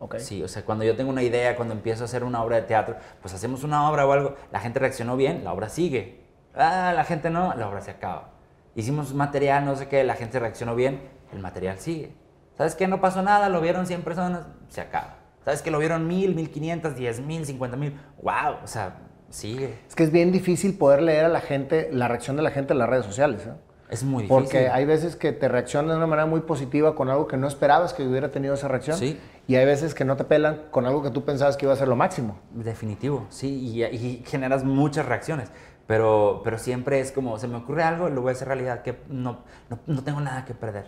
[0.00, 0.16] Ok.
[0.18, 2.62] Sí, o sea, cuando yo tengo una idea, cuando empiezo a hacer una obra de
[2.62, 6.24] teatro, pues hacemos una obra o algo, la gente reaccionó bien, la obra sigue.
[6.54, 8.30] Ah, la gente no, la obra se acaba.
[8.74, 12.14] Hicimos material, no sé qué, la gente reaccionó bien, el material sigue.
[12.56, 12.88] ¿Sabes qué?
[12.88, 15.16] No pasó nada, lo vieron 100 personas, se acaba.
[15.44, 18.00] ¿Sabes que lo vieron 1000, 1500, 10000, 50000?
[18.22, 18.56] ¡Wow!
[18.64, 18.98] O sea,
[19.28, 19.78] sigue.
[19.86, 22.72] Es que es bien difícil poder leer a la gente, la reacción de la gente
[22.72, 23.46] en las redes sociales.
[23.46, 23.52] ¿eh?
[23.90, 24.42] Es muy difícil.
[24.42, 27.48] Porque hay veces que te reaccionan de una manera muy positiva con algo que no
[27.48, 28.96] esperabas que hubiera tenido esa reacción.
[28.96, 29.18] Sí.
[29.50, 31.76] Y hay veces que no te pelan con algo que tú pensabas que iba a
[31.76, 32.38] ser lo máximo.
[32.54, 35.48] Definitivo, sí, y, y generas muchas reacciones.
[35.88, 38.94] Pero, pero siempre es como, se me ocurre algo, lo voy a hacer realidad, que
[39.08, 39.38] no,
[39.68, 40.84] no, no tengo nada que perder.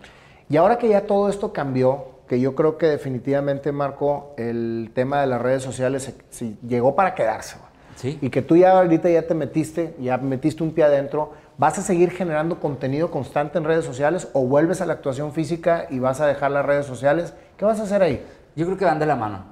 [0.49, 5.21] Y ahora que ya todo esto cambió, que yo creo que definitivamente, Marco, el tema
[5.23, 7.57] de las redes sociales se- se llegó para quedarse.
[7.97, 8.17] Sí.
[8.23, 11.83] Y que tú ya ahorita ya te metiste, ya metiste un pie adentro, ¿vas a
[11.83, 16.21] seguir generando contenido constante en redes sociales o vuelves a la actuación física y vas
[16.21, 17.35] a dejar las redes sociales?
[17.57, 18.25] ¿Qué vas a hacer ahí?
[18.55, 19.45] Yo creo que van de la mano.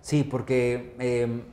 [0.00, 1.44] Sí, porque eh,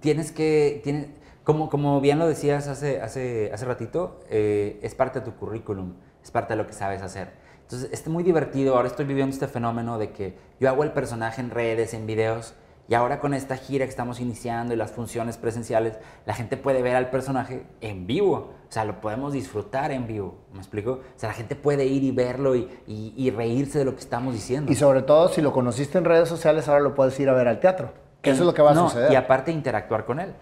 [0.00, 0.80] tienes que.
[0.84, 1.08] Tienes,
[1.44, 5.94] como, como bien lo decías hace, hace, hace ratito, eh, es parte de tu currículum,
[6.22, 7.32] es parte de lo que sabes hacer.
[7.62, 8.76] Entonces, es muy divertido.
[8.76, 12.54] Ahora estoy viviendo este fenómeno de que yo hago el personaje en redes, en videos,
[12.88, 16.80] y ahora con esta gira que estamos iniciando y las funciones presenciales, la gente puede
[16.82, 18.54] ver al personaje en vivo.
[18.68, 20.36] O sea, lo podemos disfrutar en vivo.
[20.52, 20.92] ¿Me explico?
[20.92, 24.00] O sea, la gente puede ir y verlo y, y- y reírse de lo que
[24.00, 24.72] estamos diciendo.
[24.72, 27.46] Y sobre todo, si lo conociste en redes sociales, ahora lo puedes ir a ver
[27.48, 27.92] al teatro.
[28.22, 29.12] Que eso es lo que va a suceder.
[29.12, 30.32] Y aparte interactuar con él.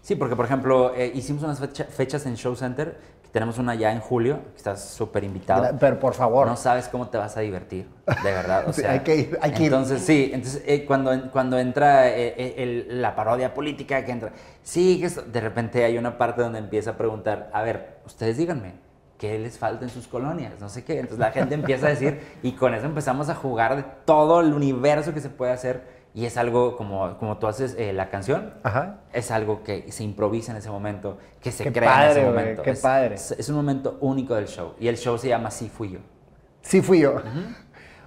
[0.00, 2.96] Sí, porque por ejemplo, eh, hicimos unas fecha- fechas en Show Center,
[3.32, 5.76] tenemos una ya en julio, que estás súper invitado.
[5.78, 6.46] Pero por favor.
[6.46, 7.88] No sabes cómo te vas a divertir,
[8.22, 8.68] de verdad.
[8.68, 9.72] O sea, hay que ir, hay que ir.
[9.72, 14.32] entonces, sí, entonces eh, cuando, cuando entra eh, eh, el- la parodia política que entra,
[14.62, 18.74] sí, que de repente hay una parte donde empieza a preguntar, a ver, ustedes díganme,
[19.18, 20.52] ¿qué les falta en sus colonias?
[20.60, 20.94] No sé qué.
[20.94, 24.52] Entonces la gente empieza a decir, y con eso empezamos a jugar de todo el
[24.52, 25.95] universo que se puede hacer.
[26.16, 29.00] Y es algo como, como tú haces eh, la canción, Ajá.
[29.12, 32.62] es algo que se improvisa en ese momento, que se Qué crea en ese momento.
[32.62, 33.16] qué es, padre.
[33.16, 35.98] Es, es un momento único del show y el show se llama Sí Fui Yo.
[36.62, 37.16] Sí fui yo.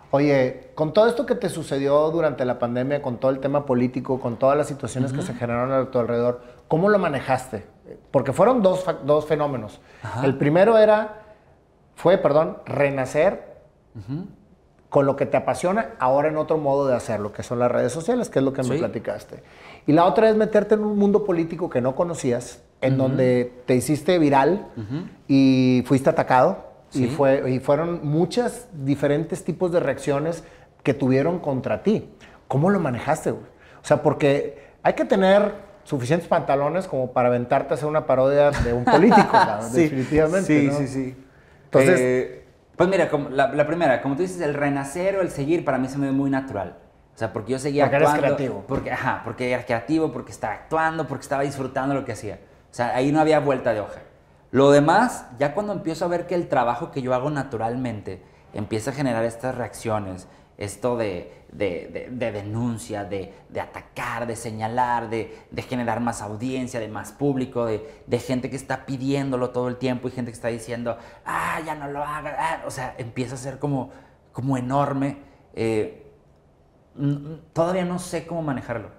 [0.10, 4.20] Oye, con todo esto que te sucedió durante la pandemia, con todo el tema político,
[4.20, 7.68] con todas las situaciones que se generaron a tu alrededor, ¿cómo lo manejaste?
[8.10, 9.82] Porque fueron dos, dos fenómenos.
[10.24, 11.20] El primero era,
[11.94, 13.62] fue, perdón, renacer
[14.90, 17.92] con lo que te apasiona, ahora en otro modo de hacerlo, que son las redes
[17.92, 19.44] sociales, que es lo que me platicaste.
[19.86, 23.76] Y la otra es meterte en un mundo político que no conocías, en donde te
[23.76, 24.66] hiciste viral
[25.28, 26.70] y fuiste atacado.
[26.92, 27.08] Y, Sí.
[27.08, 30.44] fue, y fueron muchas diferentes tipos de reacciones
[30.82, 32.10] que tuvieron contra ti.
[32.48, 33.44] ¿Cómo lo manejaste, güey?
[33.84, 38.50] O sea, porque hay que tener suficientes pantalones como para aventarte a hacer una parodia
[38.50, 39.22] de un político,
[39.72, 40.48] Sí, definitivamente.
[40.62, 40.78] Sí, ¿no?
[40.80, 41.16] sí, sí.
[41.66, 42.44] Entonces- Eh,
[42.80, 45.78] pues mira, como la, la primera, como tú dices, el renacer o el seguir para
[45.78, 46.78] mí se me ve muy natural.
[47.14, 48.36] O sea, porque yo seguía Porque eres actuando.
[48.38, 48.64] creativo.
[48.70, 52.40] Porque, ajá, porque era creativo, porque estaba actuando, porque estaba disfrutando lo que hacía.
[52.72, 54.00] O sea, ahí no había vuelta de hoja.
[54.52, 58.24] Lo demás, ya cuando empiezo a ver que el trabajo que yo hago naturalmente
[58.54, 60.30] empieza a generar estas reacciones,
[60.60, 65.36] esto de, de, de- de denuncia, de, atacar, de señalar, de,
[65.68, 70.12] generar más audiencia, de más público, de, gente que está pidiéndolo todo el tiempo y
[70.12, 72.36] gente que está diciendo, ah, ya no lo hagas.
[72.38, 73.90] ah", O sea, empieza a ser como,
[74.34, 75.18] como enorme.
[75.56, 76.06] Eh,
[77.54, 78.90] Todavía no sé cómo manejarlo.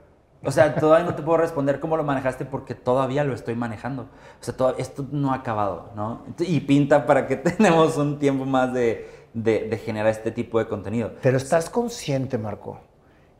[0.42, 4.04] O sea, todavía no te puedo responder cómo lo manejaste porque todavía lo estoy manejando.
[4.04, 6.22] O sea, todo, esto no ha acabado, ¿no?
[6.38, 10.66] Y pinta para que tenemos un tiempo más de, de- de generar este tipo de
[10.66, 11.12] contenido.
[11.22, 12.80] Pero estás consciente, Marco,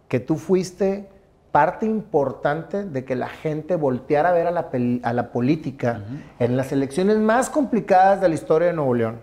[0.09, 1.09] que tú fuiste
[1.53, 6.03] parte importante de que la gente volteara a ver a la, pel- a la política
[6.39, 9.21] en las elecciones más complicadas de la historia de Nuevo León,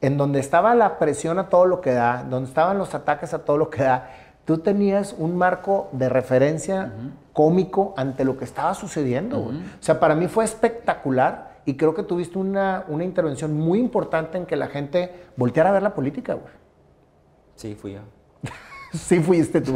[0.00, 3.40] en donde estaba la presión a todo lo que da, donde estaban los ataques a
[3.44, 4.10] todo lo que da.
[4.44, 6.92] Tú tenías un marco de referencia
[7.32, 9.38] cómico ante lo que estaba sucediendo.
[9.40, 9.58] güey.
[9.58, 14.38] O sea, para mí fue espectacular y creo que tuviste una, una intervención muy importante
[14.38, 16.52] en que la gente volteara a ver la política, güey.
[17.56, 18.00] Sí, fui yo.
[18.92, 19.72] Sí fuiste tú.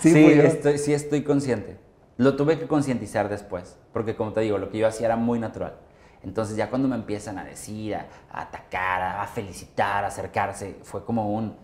[0.00, 0.42] Sí, Sí, fui yo.
[0.42, 1.76] estoy, sí estoy consciente.
[2.16, 5.38] Lo tuve que concientizar después, porque como te digo, lo que yo hacía era muy
[5.38, 5.74] natural.
[6.22, 10.76] Entonces ya cuando me empiezan a decir, a, a atacar, a, a felicitar, a acercarse,
[10.82, 11.54] fue como un...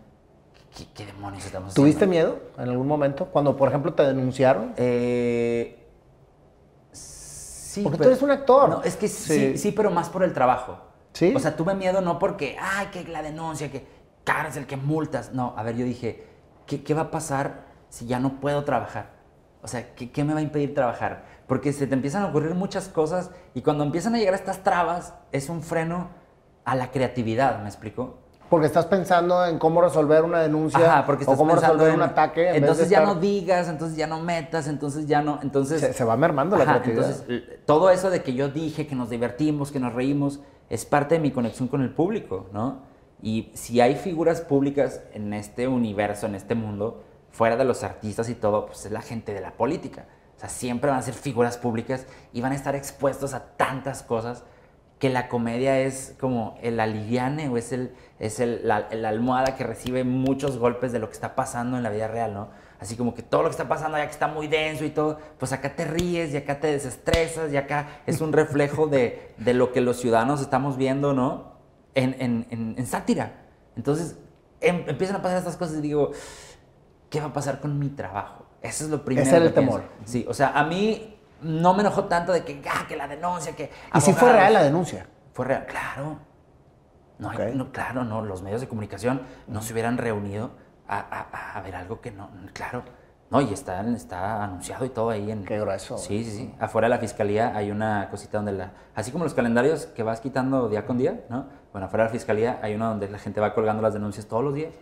[0.77, 1.83] ¿Qué, qué demonios estamos haciendo?
[1.83, 3.27] ¿Tuviste miedo en algún momento?
[3.27, 4.75] Cuando, por ejemplo, te denunciaron.
[4.77, 5.78] Eh,
[7.79, 7.83] sí.
[7.83, 8.69] Porque tú eres un actor.
[8.69, 9.53] No, es que sí.
[9.53, 9.59] Sí.
[9.59, 10.79] sí, pero más por el trabajo.
[11.13, 11.33] Sí.
[11.35, 13.87] O sea, tuve miedo no porque, ay, que la denuncia, que
[14.25, 15.33] cárcel, que multas.
[15.33, 16.27] No, a ver, yo dije,
[16.67, 19.11] ¿qué, qué va a pasar si ya no puedo trabajar?
[19.63, 21.25] O sea, ¿qué, qué me va a impedir trabajar?
[21.47, 25.15] Porque se te empiezan a ocurrir muchas cosas y cuando empiezan a llegar estas trabas,
[25.33, 26.11] es un freno
[26.65, 28.19] a la creatividad, ¿me explico?
[28.49, 31.95] Porque estás pensando en cómo resolver una denuncia Ajá, porque o estás cómo pensando resolver
[31.95, 32.41] en- un ataque.
[32.47, 35.39] en vez Entonces de ya estar- no digas, entonces ya no metas, entonces ya no,
[35.43, 37.11] entonces Se, se va mermando la Ajá, creatividad.
[37.29, 40.41] entonces todo eso de que yo dije que nos divertimos, que nos reímos,
[40.71, 42.81] es parte de mi conexión con el público, ¿no?
[43.21, 48.29] Y si hay figuras públicas en este universo, en este mundo, fuera de los artistas
[48.31, 50.07] y todo, pues es la gente de la política.
[50.37, 54.03] O sea, siempre van a ser figuras públicas y van a estar expuestos a tantas
[54.03, 54.45] cosas
[54.99, 59.55] que la comedia es como el aliviane o es, el, es el, la, la almohada
[59.57, 62.49] que recibe muchos golpes de lo que está pasando en la vida real, ¿no?
[62.81, 65.19] Así como que todo lo que está pasando ya que está muy denso y todo,
[65.39, 69.55] pues acá te ríes y acá te desestresas y acá es un reflejo de, de
[69.55, 71.53] lo que los ciudadanos estamos viendo, ¿no?
[71.95, 73.47] En, en, en, en sátira.
[73.77, 74.17] Entonces
[74.61, 76.13] em- empiezan a pasar estas cosas y digo,
[77.11, 78.47] ¿qué va a pasar con mi trabajo?
[78.63, 79.27] Eso es lo primero.
[79.27, 79.79] Ese era el que pienso.
[79.79, 79.91] temor.
[80.05, 83.55] Sí, o sea, a mí no me enojó tanto de que, ah, que la denuncia,
[83.55, 83.71] que...
[83.95, 85.07] y si fue real la denuncia.
[85.33, 86.19] Fue real, claro.
[87.19, 90.53] No, no, claro, no, los medios de comunicación no se hubieran reunido
[90.87, 92.83] a, a- a ver algo que no, claro.
[93.31, 95.45] No, y está, está anunciado y todo ahí en...
[95.45, 95.99] Qué grueso.
[95.99, 96.55] Sí, sí, sí.
[96.59, 98.73] Afuera de la fiscalía hay una cosita donde la...
[98.95, 101.45] Así como los calendarios que vas quitando día con día, ¿no?
[101.73, 104.43] Bueno, afuera de la fiscalía hay uno donde la gente va colgando las denuncias todos
[104.43, 104.73] los días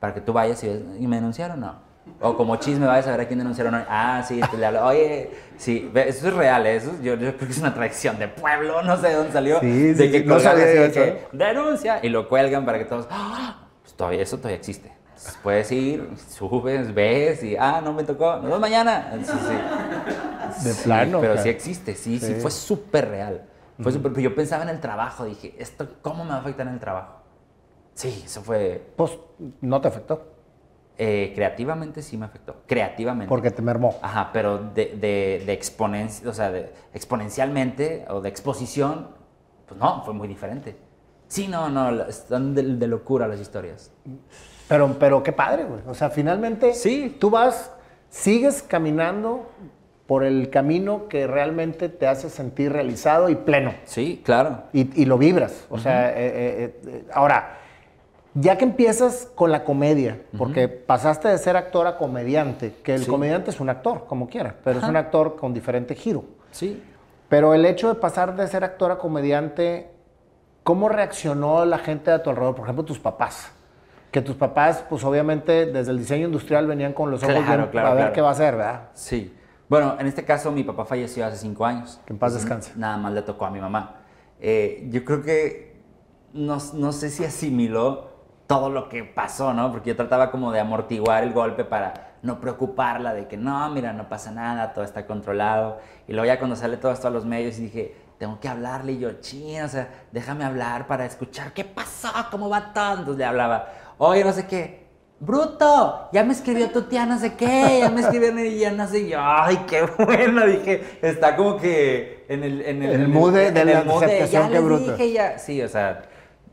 [0.00, 1.60] para que tú vayas y ves, ¿y me denunciaron?
[1.60, 1.74] No.
[2.20, 3.82] O como chisme vayas a ver a quién denunciaron hoy.
[3.88, 4.86] Ah, sí, te le hablo.
[4.86, 6.76] Oye, sí, eso es real, ¿eh?
[6.76, 9.32] eso es- yo, yo creo que es una tradición de pueblo, no sé de dónde
[9.32, 9.60] salió.
[9.60, 13.06] Sí, de sí, que sí, no sabía de denuncia y lo cuelgan para que todos,
[13.10, 13.58] ¡ah!
[13.82, 14.92] Pues todavía, eso todavía existe.
[15.08, 19.12] Entonces, puedes ir, subes, ves y, ah, no me tocó, nos vemos mañana.
[19.22, 20.68] Sí, sí.
[20.68, 21.42] De plano, Pero cara.
[21.42, 23.42] sí existe, sí, sí, fue súper real.
[23.80, 26.66] Fue súper, pero yo pensaba en el trabajo, dije, ¿esto cómo me va a afectar
[26.66, 27.14] en el trabajo?
[27.94, 29.18] Sí, eso fue, Pues
[29.60, 30.35] no te afectó.
[30.98, 33.28] Eh, creativamente sí me afectó, creativamente.
[33.28, 33.96] Porque te mermó.
[34.02, 39.08] Ajá, pero de, de, de exponen- o sea, de exponencialmente o de exposición,
[39.66, 40.76] pues no, fue muy diferente.
[41.28, 43.90] Sí, no, no, están de, de locura las historias.
[44.68, 45.80] Pero, pero qué padre, güey.
[45.86, 47.16] O sea, finalmente Sí.
[47.20, 47.72] tú vas,
[48.10, 49.50] sigues caminando
[50.06, 53.74] por el camino que realmente te hace sentir realizado y pleno.
[53.84, 54.62] Sí, claro.
[54.72, 55.66] Y, y lo vibras.
[55.68, 57.55] O sea, eh, eh, ahora,
[58.38, 63.04] ya que empiezas con la comedia, porque pasaste de ser actor a comediante, que el
[63.04, 63.10] Sí.
[63.10, 64.90] comediante es un actor, como quiera, pero es Ajá.
[64.90, 66.24] un actor con diferente giro.
[66.50, 66.82] Sí.
[67.30, 69.90] Pero el hecho de pasar de ser actor a comediante,
[70.62, 72.54] ¿cómo reaccionó la gente a tu alrededor?
[72.54, 73.50] Por ejemplo, tus papás.
[74.10, 77.70] Que tus papás, pues obviamente desde el diseño industrial venían con los ojos Claro, bien
[77.70, 78.12] claro, a ver claro.
[78.12, 78.88] qué va a hacer, ¿verdad?
[78.92, 79.34] Sí.
[79.68, 82.00] Bueno, en este caso mi papá falleció hace cinco años.
[82.06, 82.72] Que en paz descanse.
[82.76, 83.96] Nada más le tocó a mi mamá.
[84.40, 85.80] Eh, yo creo que
[86.34, 88.15] no, no sé si asimiló
[88.46, 89.70] todo lo que pasó, ¿no?
[89.72, 93.92] Porque yo trataba como de amortiguar el golpe para no preocuparla de que no, mira,
[93.92, 95.78] no pasa nada, todo está controlado.
[96.08, 98.92] Y luego ya cuando sale todo esto a los medios y dije, tengo que hablarle
[98.92, 102.90] y yo, ching, o sea, déjame hablar para escuchar qué pasó, cómo va todo.
[102.98, 103.68] Entonces le hablaba,
[103.98, 104.86] oye, no sé qué,
[105.18, 108.86] Bruto, ya me escribió tu tía no sé qué, ya me escribió y ya no
[108.86, 113.08] sé yo, ay, qué bueno, dije, está como que en el, en el, En el
[113.08, 114.92] mood de- la aceptación, ya les bruto.
[114.92, 116.02] dije, ya, sí, o sea,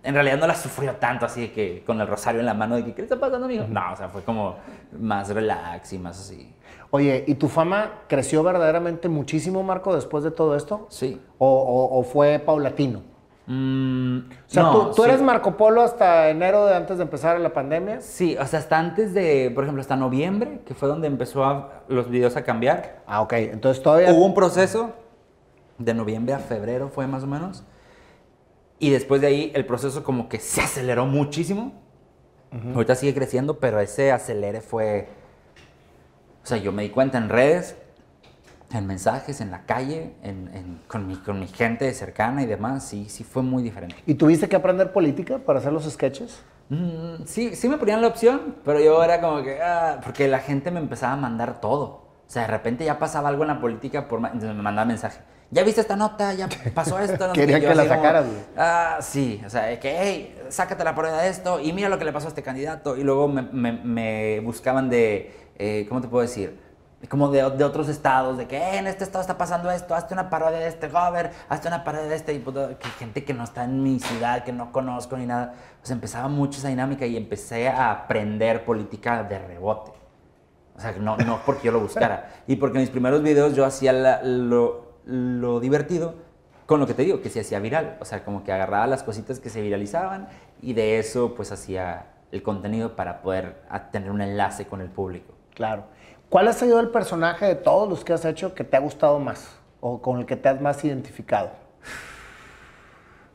[0.04, 2.76] en realidad no la sufrió tanto así de que con el rosario en la mano
[2.76, 3.66] de que, ¿qué le está pasando, amigo?
[3.70, 4.56] No, o sea, fue como
[5.00, 6.54] más relax y más así.
[6.92, 10.86] Oye, ¿y tu fama creció verdaderamente muchísimo, Marco, después de todo esto?
[10.90, 11.20] Sí.
[11.38, 13.02] ¿O, o- o fue paulatino?
[13.46, 15.10] Mm, O sea, no, tú, tú sí.
[15.10, 18.00] eres Marco Polo hasta enero de antes de empezar la pandemia.
[18.00, 21.84] Sí, o sea, hasta antes de, por ejemplo, hasta noviembre, que fue donde empezó a-
[21.90, 23.02] los videos a cambiar.
[23.06, 23.34] Ah, ok.
[23.34, 24.12] Entonces todavía...
[24.14, 24.92] Hubo un proceso
[25.78, 27.64] de noviembre a febrero fue más o menos.
[28.84, 31.72] Y después de ahí el proceso como que se aceleró muchísimo.
[32.76, 35.08] Ahorita sigue creciendo, pero ese acelere fue...
[36.44, 37.78] O sea, yo me di cuenta en redes,
[38.74, 42.84] en mensajes, en la calle, en- en- con, mi, con mi gente cercana y demás.
[42.84, 43.96] Sí, sí fue muy diferente.
[44.06, 46.44] ¿Y tuviste que aprender política para hacer los sketches?
[46.68, 50.40] Mm, sí, sí me ponían la opción, pero yo era como que, ah, porque la
[50.40, 51.86] gente me empezaba a mandar todo.
[52.28, 55.22] O sea, de repente ya pasaba algo en la política, por, entonces me mandaba mensaje.
[55.54, 56.34] ¿Ya viste esta nota?
[56.34, 57.28] ¿Ya pasó esto?
[57.28, 57.66] No Querían qué".
[57.68, 58.26] Yo que la sacaras.
[58.58, 62.06] Ah, sí, o sea, que, hey, sácate la prueba de esto y mira lo que
[62.06, 62.98] le pasó a este candidato.
[62.98, 66.60] Y luego me, me- me buscaban de, eh, ¿cómo te puedo decir?
[67.10, 70.14] Como de, de otros estados, de que "Eh, en este estado está pasando esto, hazte
[70.14, 73.34] una parodia de este gober, hazte una parodia de este, y puta, que gente que
[73.34, 75.54] no está en mi ciudad, que no conozco ni nada.
[75.82, 79.92] Pues empezaba mucho esa dinámica y empecé a aprender política de rebote.
[80.78, 82.30] O sea, no, no porque yo lo buscara.
[82.48, 86.16] Y porque en mis primeros videos yo hacía la- lo, lo divertido
[86.66, 87.98] con lo que te digo, que se hacía viral.
[88.00, 90.28] O sea, como que agarraba las cositas que se viralizaban
[90.62, 95.34] y de eso pues hacía el contenido para poder tener un enlace con el público.
[95.54, 95.84] Claro.
[96.30, 99.20] ¿Cuál ha sido el personaje de todos los que has hecho que te ha gustado
[99.20, 99.56] más?
[99.82, 101.52] ¿O con el que te has más identificado?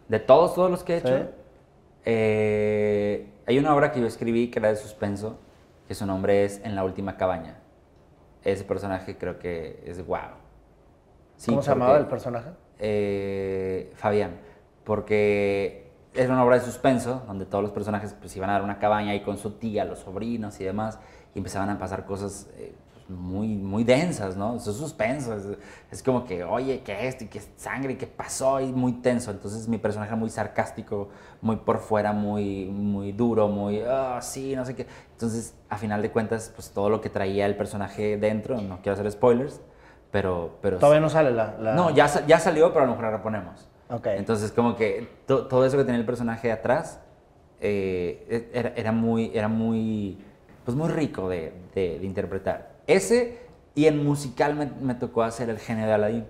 [0.09, 1.25] De todos, todos los que he hecho, Sí.
[2.07, 5.39] eh, hay una obra que yo escribí que era de suspenso,
[5.87, 7.59] que su nombre es En la última cabaña.
[8.43, 10.19] Ese personaje creo que es wow.
[11.39, 12.51] Sí, ¿Cómo se porque- llamaba el personaje?
[12.81, 14.33] eh, Fabián,
[14.85, 18.79] porque es una obra de suspenso donde todos los personajes pues iban a dar una
[18.79, 20.99] cabaña ahí con su tía, los sobrinos y demás,
[21.35, 22.73] y empezaban a pasar cosas eh,
[23.09, 24.57] muy, muy densas, ¿no?
[24.57, 25.47] Eso es suspenso, es,
[25.91, 27.25] es como que, oye, ¿qué es esto?
[27.25, 27.95] ¿Y qué sangre?
[27.95, 28.61] ¿Y qué pasó?
[28.61, 29.31] Y muy tenso.
[29.31, 31.09] Entonces mi personaje era muy sarcástico,
[31.41, 34.87] muy por fuera, muy, muy duro, muy, ah, sí, no sé qué.
[35.13, 38.93] Entonces, a final de cuentas, pues todo lo que traía el personaje dentro, no quiero
[38.95, 39.61] hacer spoilers,
[40.11, 40.57] pero...
[40.63, 41.55] pero Todavía no sale la...
[41.61, 43.69] la- no, ya, ya salió, pero a lo mejor la reponemos.
[44.19, 47.01] Entonces, como que to- todo eso que tenía el personaje atrás
[47.61, 50.19] eh, e- era, era muy, era muy,
[50.65, 52.71] pues muy rico de, de- de interpretar.
[52.87, 53.39] Ese,
[53.75, 56.27] y en musical me, me tocó hacer el genio de Aladdin.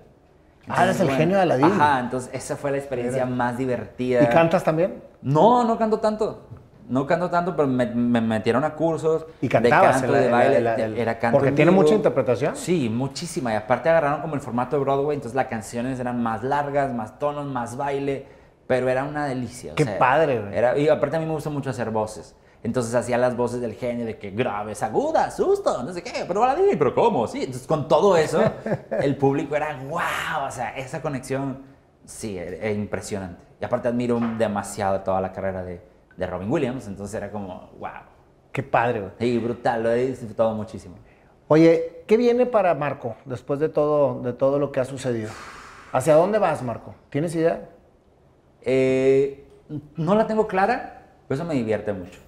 [0.67, 1.65] Ah, eres el genio de Aladdin.
[1.65, 4.23] Ajá, entonces esa fue la experiencia más divertida.
[4.23, 5.01] ¿Y cantas también?
[5.21, 6.47] No, no canto tanto.
[6.89, 10.25] No canto tanto, pero me, me metieron a cursos ¿Y cantabas de canto, la- de
[10.29, 10.59] la- baile.
[10.61, 11.83] la- el- era canto porque en tiene vivo.
[11.83, 12.55] mucha interpretación?
[12.55, 13.53] Sí, muchísima.
[13.53, 17.17] Y aparte agarraron como el formato de Broadway, entonces las canciones eran más largas, más
[17.19, 18.25] tonos, más baile,
[18.67, 19.73] pero era una delicia.
[19.73, 20.57] o Qué sea, padre, güey.
[20.57, 22.35] Era, y aparte a mí me gusta mucho hacer voces.
[22.63, 26.43] Entonces hacía las voces del genio de que graves, agudas, susto, no sé qué, pero
[26.43, 27.25] Aladdin, pero ¿cómo?
[27.27, 28.41] Sí, entonces con todo eso,
[28.99, 31.59] el público era wow, o sea, esa conexión,
[32.03, 33.43] sí, era, era impresionante.
[33.61, 35.81] Y aparte admiro demasiado toda la carrera de,
[36.19, 38.03] de Robin Williams, entonces era como wow.
[38.51, 39.11] Qué padre, güey.
[39.19, 40.95] Sí, brutal, lo he disfrutado muchísimo.
[41.47, 45.31] Oye, ¿qué viene para Marco después de todo, de todo lo que ha sucedido?
[45.93, 46.93] ¿Hacia dónde vas, Marco?
[47.09, 47.69] ¿Tienes idea?
[48.61, 49.47] Eh,
[49.95, 52.19] no la tengo clara, pero eso me divierte mucho.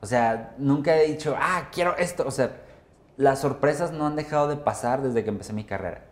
[0.00, 2.24] O sea, nunca he dicho, ah, quiero esto.
[2.24, 2.52] O sea,
[3.16, 6.04] las sorpresas no han dejado de pasar desde que empecé mi carrera.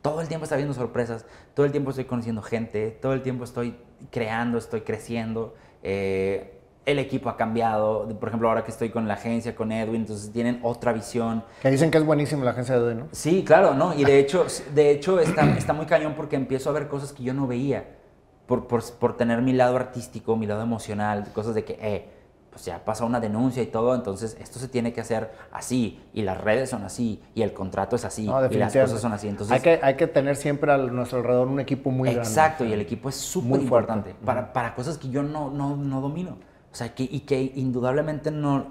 [0.00, 3.44] Todo el tiempo está viendo sorpresas, todo el tiempo estoy conociendo gente, todo el tiempo
[3.44, 3.76] estoy
[4.10, 5.54] creando, estoy creciendo.
[5.82, 6.53] Eh,
[6.86, 8.08] el equipo ha cambiado.
[8.18, 11.44] Por ejemplo, ahora que estoy con la agencia, con Edwin, entonces tienen otra visión.
[11.62, 13.08] Que dicen que es buenísima la agencia de Edwin, ¿no?
[13.12, 13.94] Sí, claro, ¿no?
[13.94, 17.22] Y de hecho, de hecho está, está muy cañón porque empiezo a ver cosas que
[17.22, 17.98] yo no veía.
[18.46, 22.08] Por, por, por tener mi lado artístico, mi lado emocional, cosas de que, eh,
[22.54, 26.22] pues ya pasa una denuncia y todo, entonces esto se tiene que hacer así, y
[26.22, 29.26] las redes son así, y el contrato es así, No, y las cosas son así.
[29.26, 32.28] Entonces, hay, que, hay que tener siempre a nuestro alrededor un equipo muy grande.
[32.28, 36.00] Exacto, y el equipo es súper importante para, para cosas que yo no, no, no
[36.00, 36.36] domino.
[36.74, 38.66] O sea, que, y que indudablemente no,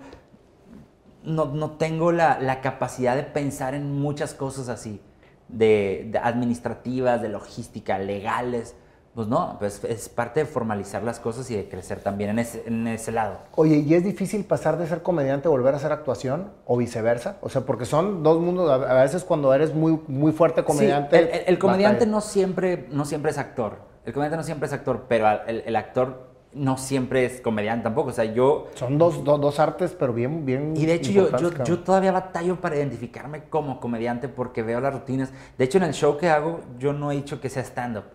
[1.24, 5.00] no, no tengo la, la capacidad de pensar en muchas cosas así,
[5.48, 8.76] de, de administrativas, de logística, legales.
[9.16, 12.64] Pues no, pues es parte de formalizar las cosas y de crecer también en ese,
[12.66, 13.38] en ese lado.
[13.56, 17.38] Oye, ¿y es difícil pasar de ser comediante a volver a hacer actuación o viceversa?
[17.40, 21.16] O sea, porque son dos mundos, a veces cuando eres muy, muy fuerte comediante...
[21.18, 23.78] Sí, el, el- el comediante no siempre, no siempre es actor.
[24.04, 28.10] El comediante no siempre es actor, pero el, el actor no siempre es comediante tampoco.
[28.10, 28.68] O sea, yo...
[28.76, 32.12] Son dos, dos, dos artes, pero bien, bien Y de hecho yo, yo, yo todavía
[32.12, 35.32] batallo para identificarme como comediante porque veo las rutinas.
[35.58, 38.06] De hecho, en el show que hago, yo no he dicho que sea stand-up.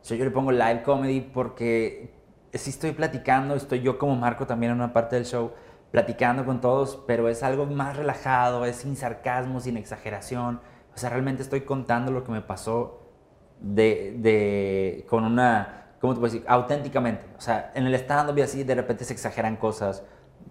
[0.00, 2.14] O sea, yo le pongo live comedy porque
[2.52, 5.52] sí estoy platicando, estoy yo como Marco también en una parte del show,
[5.90, 10.60] platicando con todos, pero es algo más relajado, es sin sarcasmo, sin exageración.
[10.94, 13.02] O sea, realmente estoy contando lo que me pasó
[13.60, 16.44] de, de- con una, ¿cómo te puedo decir?
[16.48, 17.24] Auténticamente.
[17.38, 20.02] O sea, en el stand-up y así de repente se exageran cosas,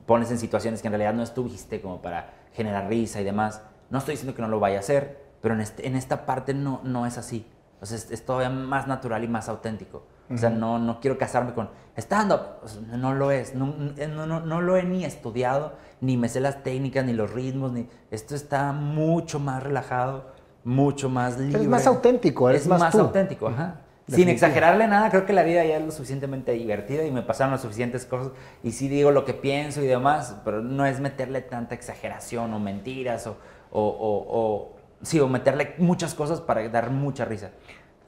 [0.06, 3.62] pones en situaciones que en realidad no estuviste como para generar risa y demás.
[3.90, 6.54] No estoy diciendo que no lo vaya a hacer, pero en, este- en esta parte
[6.54, 7.48] no, no es así.
[7.82, 10.08] O sea, es, es todavía más natural y más auténtico.
[10.34, 12.40] O sea, no, no quiero casarme con stand-up.
[12.64, 13.54] O sea, no lo es.
[13.54, 13.68] No,
[14.08, 17.72] no, no, no lo he ni estudiado, ni me sé las técnicas, ni los ritmos.
[17.74, 17.88] Ni...
[18.10, 20.32] Esto está mucho más relajado,
[20.64, 21.68] mucho más libre.
[21.68, 23.02] más auténtico, eres es más tú.
[23.02, 23.82] auténtico, ajá.
[24.08, 27.52] Sin exagerarle nada, creo que la vida ya es lo suficientemente divertida y me pasaron
[27.52, 28.34] las suficientes cosas
[28.64, 32.60] y sí digo lo que pienso y demás, pero no es meterle tanta exageración o
[32.60, 33.38] mentiras o,
[33.72, 37.50] o, o- o- sí, o meterle muchas cosas para dar mucha risa.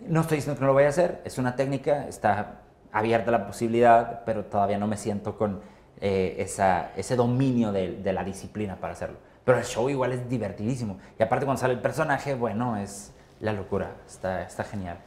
[0.08, 3.48] No estoy diciendo que no lo vaya a hacer, es una técnica, está abierta la
[3.48, 5.62] posibilidad, pero todavía no me siento con
[6.00, 9.18] eh, esa, ese dominio de, de la disciplina para hacerlo.
[9.44, 11.00] Pero el show igual es divertidísimo.
[11.20, 15.00] Y aparte cuando sale el personaje, bueno, es la locura, está, está genial.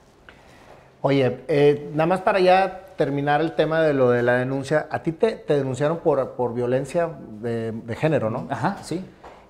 [1.02, 5.02] Oye, eh, nada más para ya terminar el tema de lo de la denuncia, a
[5.02, 7.08] ti te, te denunciaron por, por violencia
[7.40, 8.46] de, de género, ¿no?
[8.50, 9.02] Ajá, sí.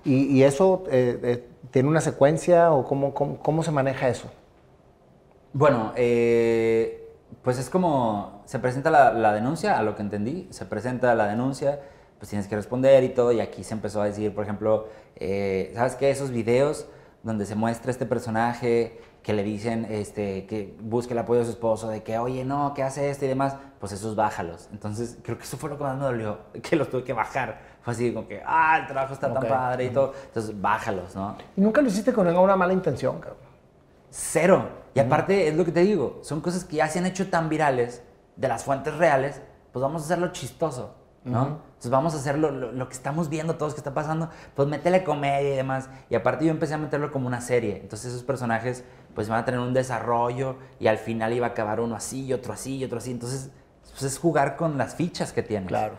[0.05, 4.31] ¿Y, y eso eh, eh, tiene una secuencia o cómo, cómo, cómo se maneja eso?
[5.51, 7.09] Bueno, eh,
[7.41, 11.27] pues es como, se presenta la, la denuncia, a lo que entendí, se presenta la
[11.27, 11.81] denuncia,
[12.17, 14.87] pues tienes que responder y todo, y aquí se empezó a decir, por ejemplo,
[15.73, 16.09] ¿sabes qué?
[16.09, 16.87] Esos videos
[17.23, 21.51] donde se muestra este personaje que le dicen este, que busque el apoyo de su
[21.51, 23.55] esposo, de que, oye, no, ¿qué hace esto y demás?
[23.79, 24.67] Pues esos bájalos.
[24.71, 27.59] Entonces, creo que eso fue lo que más me dolió, que los tuve que bajar.
[27.81, 30.13] Fue así como que, ah, el trabajo está tan padre y todo.
[30.25, 31.35] Entonces, bájalos, ¿no?
[31.55, 33.39] Y nunca lo hiciste con una mala intención, cabrón.
[34.09, 34.69] Cero.
[34.93, 37.47] Y aparte, es lo que te digo, son cosas que ya se han hecho tan
[37.47, 38.03] virales
[38.35, 39.41] de las fuentes reales,
[39.71, 41.59] pues vamos a hacerlo chistoso, ¿no?
[41.81, 44.67] Entonces vamos a hacer lo, lo- lo que estamos viendo todos que está pasando, pues
[44.67, 45.89] métele comedia y demás.
[46.11, 47.79] Y aparte yo empecé a meterlo como una serie.
[47.81, 48.83] Entonces esos personajes
[49.15, 52.33] pues van a tener un desarrollo y al final iba a acabar uno así y
[52.33, 53.09] otro así y otro así.
[53.09, 53.49] Entonces
[53.89, 55.69] pues es jugar con las fichas que tienes.
[55.69, 55.95] Claro.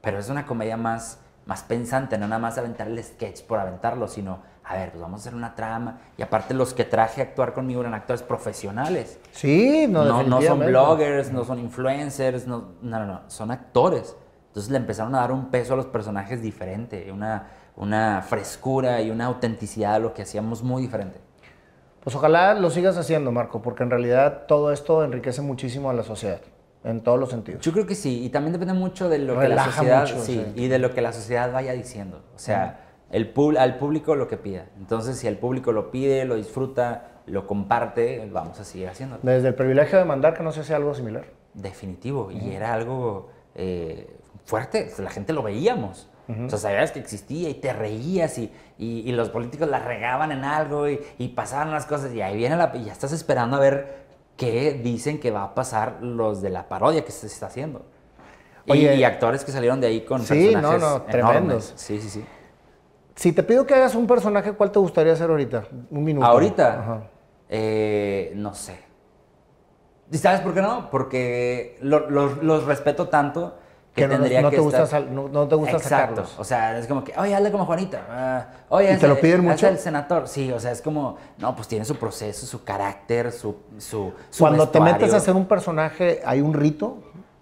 [0.00, 4.08] Pero es una comedia más, más pensante, no nada más aventar el sketch por aventarlo,
[4.08, 5.98] sino, a ver, pues vamos a hacer una trama.
[6.16, 9.18] Y aparte los que traje a actuar conmigo eran actores profesionales.
[9.32, 14.16] Sí, no, No, no, son bloggers, no son influencers, no, no, no, no, son actores.
[14.56, 19.10] Entonces le empezaron a dar un peso a los personajes diferente, una, una frescura y
[19.10, 21.20] una autenticidad a lo que hacíamos muy diferente.
[22.02, 26.04] Pues ojalá lo sigas haciendo, Marco, porque en realidad todo esto enriquece muchísimo a la
[26.04, 26.40] sociedad,
[26.84, 27.60] en todos los sentidos.
[27.60, 30.42] Yo creo que sí, y también depende mucho de lo que la sociedad, mucho, sí,
[30.42, 30.62] sí.
[30.62, 32.22] y de lo que la sociedad vaya diciendo.
[32.34, 32.80] O sea,
[33.10, 34.68] el al público lo que pida.
[34.78, 39.20] Entonces, si el público lo pide, lo disfruta, lo comparte, vamos a seguir haciéndolo.
[39.22, 41.26] Desde el privilegio de mandar que no se hace algo similar.
[41.52, 44.15] Definitivo, y era algo eh,
[44.46, 46.08] fuerte, la gente lo veíamos.
[46.28, 50.32] O sea, sabías que existía y te reías y, y- y los políticos la regaban
[50.32, 52.72] en algo y, y pasaban las cosas y ahí viene la...
[52.74, 56.68] y ya estás esperando a ver qué dicen que va a pasar los de la
[56.68, 57.86] parodia que se está haciendo.
[58.64, 58.96] Y- Oye.
[58.96, 61.10] y, actores que salieron de ahí con Sí, no, personajes no, enormes.
[61.12, 61.72] tremendos.
[61.76, 62.24] Sí, sí, sí.
[63.14, 65.62] Si te pido que hagas un personaje, ¿cuál te gustaría hacer ahorita?
[65.92, 66.26] Un minuto.
[66.26, 67.02] Ahorita, Ajá.
[67.48, 68.80] eh, no sé.
[70.10, 70.90] ¿Y sabes por qué no?
[70.90, 73.58] Porque lo- los- los respeto tanto
[73.96, 76.16] que, Que no, tendría no que te gusta, sal- no, no te gusta Exacto.
[76.16, 76.38] sacarlos.
[76.38, 78.02] O sea, es como que, oye, hazle como Juanita.
[78.10, 79.66] ah, oye, ¿Y te lo piden mucho?
[79.68, 80.28] el senador.
[80.28, 84.38] Sí, o sea, es como, no, pues tiene su proceso, su carácter, su, su, su
[84.44, 86.98] Cuando te metes a hacer un personaje, ¿hay un rito?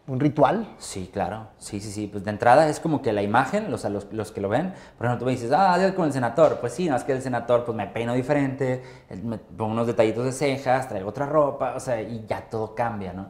[0.07, 0.69] un ritual.
[0.77, 1.47] Sí, claro.
[1.57, 2.07] Sí, sí, sí.
[2.07, 5.07] Pues de entrada es como que la imagen, los, los, los que lo ven, por
[5.07, 6.59] ejemplo, tú me dices, ah, Dios con el senador.
[6.61, 8.83] Pues sí, no, es que el senador, pues me peino diferente,
[9.23, 13.15] me pongo unos detallitos de cejas, traigo otra ropa, o sea, y ya todo cambia,
[13.15, 13.29] ¿no?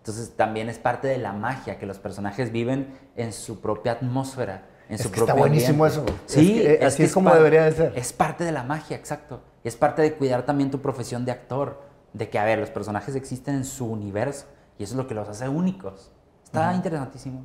[0.00, 4.66] Entonces también es parte de la magia que los personajes viven en su propia atmósfera,
[4.88, 6.10] en Es su propio está buenísimo ambiente.
[6.12, 6.20] eso.
[6.26, 7.92] Sí, Es que, eh, así es como debería de ser.
[7.94, 9.42] Es parte de la magia, exacto.
[9.62, 11.82] Y es parte de cuidar también tu profesión de actor,
[12.14, 14.46] de que, a ver, los personajes existen en su universo
[14.78, 16.10] y eso es lo que los hace únicos.
[16.44, 17.42] Está interesantísimo.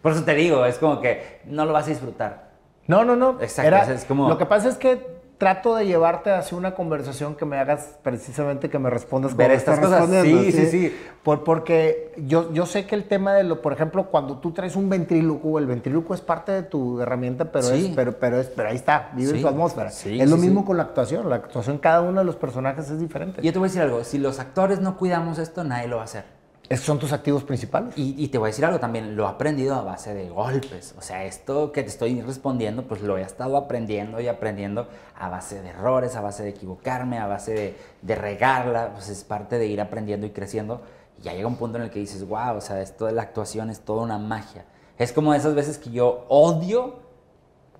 [0.00, 2.48] Por eso te digo, es como que no lo vas a disfrutar.
[2.86, 3.40] No, no, no.
[3.42, 7.36] Exacto, Era- es como- Lo que pasa es que trato de llevarte hacia una conversación
[7.36, 10.00] que me hagas precisamente que me respondas como estas estás cosas.
[10.10, 10.96] respondiendo, Sí, sí, sí.
[11.22, 14.74] Por- porque yo, yo sé que el tema de lo, por ejemplo, cuando tú traes
[14.74, 17.86] un ventrílocuo, el ventrílocuo es parte de tu herramienta, pero, Sí.
[17.86, 19.90] es, pero, pero, es, pero ahí está, vive Sí, tu atmósfera.
[19.90, 20.66] sí, es lo sí, mismo sí.
[20.66, 21.28] con la actuación.
[21.28, 23.40] La actuación, cada uno de los personajes es diferente.
[23.40, 25.96] Y yo te voy a decir algo, si los actores no cuidamos esto, nadie lo
[25.96, 26.37] va a hacer.
[26.68, 27.94] Esos son tus activos principales.
[27.96, 30.94] Y, te voy a decir algo también, lo he aprendido a base de golpes.
[30.98, 35.30] O sea, esto que te estoy respondiendo, pues lo he estado aprendiendo y aprendiendo a
[35.30, 38.92] base de errores, a base de equivocarme, a base de, de regarla.
[38.92, 40.82] Pues es parte de ir aprendiendo y creciendo.
[41.18, 43.22] Y ya llega un punto en el que dices, wow, o sea, esto de la
[43.22, 44.66] actuación es toda una magia.
[44.98, 46.98] Es como esas veces que yo odio,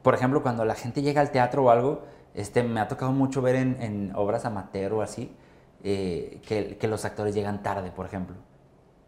[0.03, 3.43] por ejemplo, cuando la gente llega al teatro o algo, este, me ha tocado mucho
[3.43, 5.31] ver en, obras amateur o así,
[5.85, 8.48] eh, que los actores llegan tarde, por ejemplo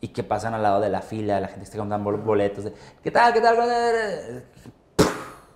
[0.00, 2.72] y que pasan al lado de la fila, la gente está comprando bol- boletos, de,
[3.02, 3.32] ¿qué tal?
[3.32, 4.44] ¿Qué tal?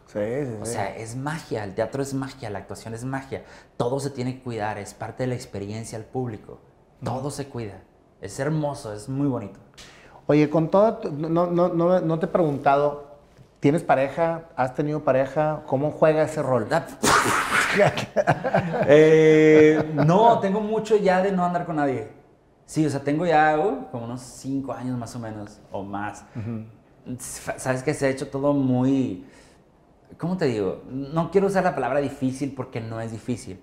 [0.07, 0.73] Sí, sí, O sí.
[0.73, 3.43] sea, es magia, el teatro es magia, la actuación es magia,
[3.77, 6.61] todo se tiene que cuidar, es parte de la experiencia al público,
[7.03, 7.81] todo se cuida,
[8.21, 9.59] es hermoso, es muy bonito.
[10.27, 13.17] Oye, con todo, no, no, no, no te he preguntado,
[13.61, 14.43] ¿tienes pareja?
[14.57, 15.63] ¿Has tenido pareja?
[15.67, 16.69] ¿Cómo juega ese rol?
[16.69, 16.87] Da-
[18.87, 22.09] Eh, no, tengo mucho ya de no andar con nadie.
[22.67, 26.25] Sí, o sea, tengo ya uh, como unos cinco años más o menos, o más.
[27.19, 29.27] Sabes que se ha hecho todo muy...
[30.19, 30.83] ¿Cómo te digo?
[30.89, 33.61] No quiero usar la palabra difícil porque no es difícil,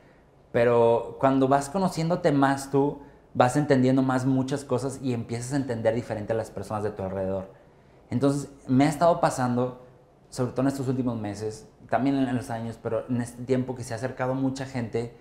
[0.51, 2.99] pero cuando vas conociéndote más tú,
[3.33, 7.03] vas entendiendo más muchas cosas y empiezas a entender diferente a las personas de tu
[7.03, 7.51] alrededor.
[8.09, 9.81] Entonces, me ha estado pasando,
[10.29, 13.83] sobre todo en estos últimos meses, también en los años, pero en este tiempo que
[13.83, 15.15] se ha acercado mucha gente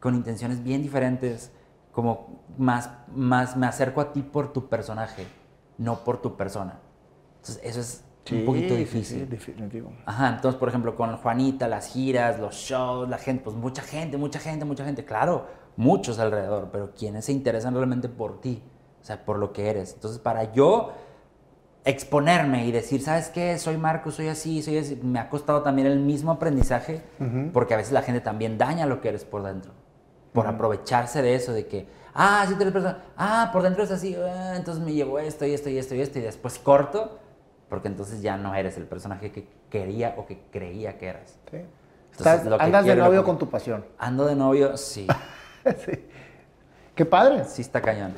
[0.00, 1.50] con intenciones bien diferentes,
[1.96, 5.26] como más, más me acerco a ti por tu personaje,
[5.78, 6.78] no por tu persona.
[7.36, 9.20] Entonces, eso es un poquito Sí, difícil.
[9.20, 9.90] sí, definitivo.
[10.04, 14.18] Ajá, entonces, por ejemplo, con Juanita, las giras, los shows, la gente, pues mucha gente,
[14.18, 18.62] mucha gente, mucha gente, claro, muchos alrededor, pero quienes se interesan realmente por ti,
[19.00, 19.94] o sea, por lo que eres.
[19.94, 20.92] Entonces, para yo
[21.86, 23.56] exponerme y decir, ¿sabes qué?
[23.58, 27.00] Soy Marco, soy así, soy así, me ha costado también el mismo aprendizaje,
[27.54, 29.72] porque a veces la gente también daña lo que eres por dentro,
[30.36, 33.90] por aprovecharse de eso, de que, ah, sí, tú eres persona, ah, por dentro es
[33.90, 37.18] así, ah, entonces me llevo esto y esto y esto y esto, y después corto,
[37.68, 41.38] porque entonces ya no eres el personaje que quería o que creía que eras.
[41.50, 41.56] Sí.
[41.56, 41.66] Entonces,
[42.18, 43.84] Estás- lo que andas de quiero, lo novio que- con tu pasión.
[43.98, 45.06] Ando de novio, sí,
[45.84, 46.06] sí.
[46.94, 47.44] Qué padre.
[47.46, 48.12] sí está cañón.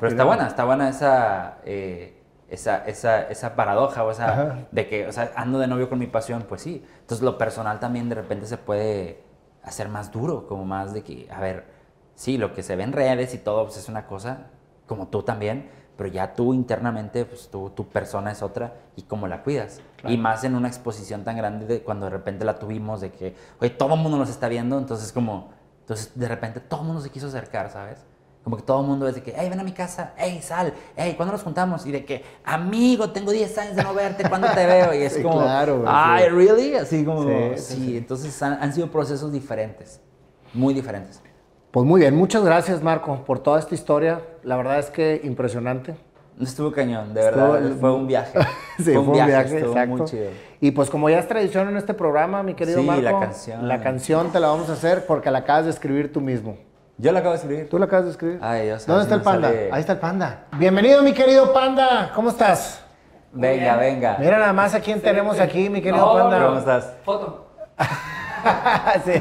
[0.00, 2.14] Pero está buena, está buena esa, eh,
[2.48, 4.58] esa, esa, esa paradoja o Ajá.
[4.70, 6.84] de que, o sea, ando de novio con mi pasión, pues sí.
[7.00, 9.22] Entonces lo personal también de repente se puede
[9.62, 11.66] hacer más duro, como más de que, a ver,
[12.14, 14.46] sí, lo que se ve en redes y todo pues es una cosa,
[14.86, 19.26] como tú también, pero ya tú internamente, pues tú, tu persona es otra y cómo
[19.26, 19.80] la cuidas.
[20.04, 23.34] Y más en una exposición tan grande de cuando de repente la tuvimos, de que,
[23.60, 25.50] oye, todo el mundo nos está viendo, entonces como,
[25.80, 28.06] entonces de repente todo el mundo se quiso acercar, ¿sabes?
[28.48, 30.72] Como que todo el mundo es de que, hey, ven a mi casa, hey, sal,
[30.96, 31.84] hey, ¿cuándo nos juntamos?
[31.84, 34.94] Y de que, amigo, tengo 10 años de no verte, ¿cuándo te veo?
[34.94, 36.30] Y es Sí, como, claro, ay, sí.
[36.30, 36.74] ¿really?
[36.76, 40.00] Así como, Sí, sí, entonces han, han sido procesos diferentes,
[40.54, 41.20] muy diferentes.
[41.70, 44.22] Pues muy bien, muchas gracias Marco por toda esta historia.
[44.44, 45.94] La verdad es que impresionante.
[46.40, 48.38] Estuvo cañón, de verdad, Estuvo- fue un viaje.
[48.78, 49.94] Sí, fue un viaje, estuvo exacto.
[49.96, 50.30] muy chido.
[50.62, 53.68] Y pues como ya es tradición en este programa, mi querido Sí, Marco, la canción.
[53.68, 56.56] la canción te la vamos a hacer porque la acabas de escribir tú mismo.
[57.00, 57.68] Yo la acabo de escribir.
[57.68, 58.38] ¿Tú la acabas de escribir?
[58.42, 59.48] Ay, Dios, ¿Dónde está el panda?
[59.48, 60.44] sale- Ahí está el panda.
[60.56, 62.10] Bienvenido, mi querido panda.
[62.12, 62.82] ¿Cómo estás?
[63.32, 64.16] Venga, venga.
[64.18, 66.44] Mira nada más a quién tenemos aquí, mi querido No, panda.
[66.44, 66.92] ¿Cómo estás?
[67.04, 67.46] Foto.
[69.04, 69.12] sí,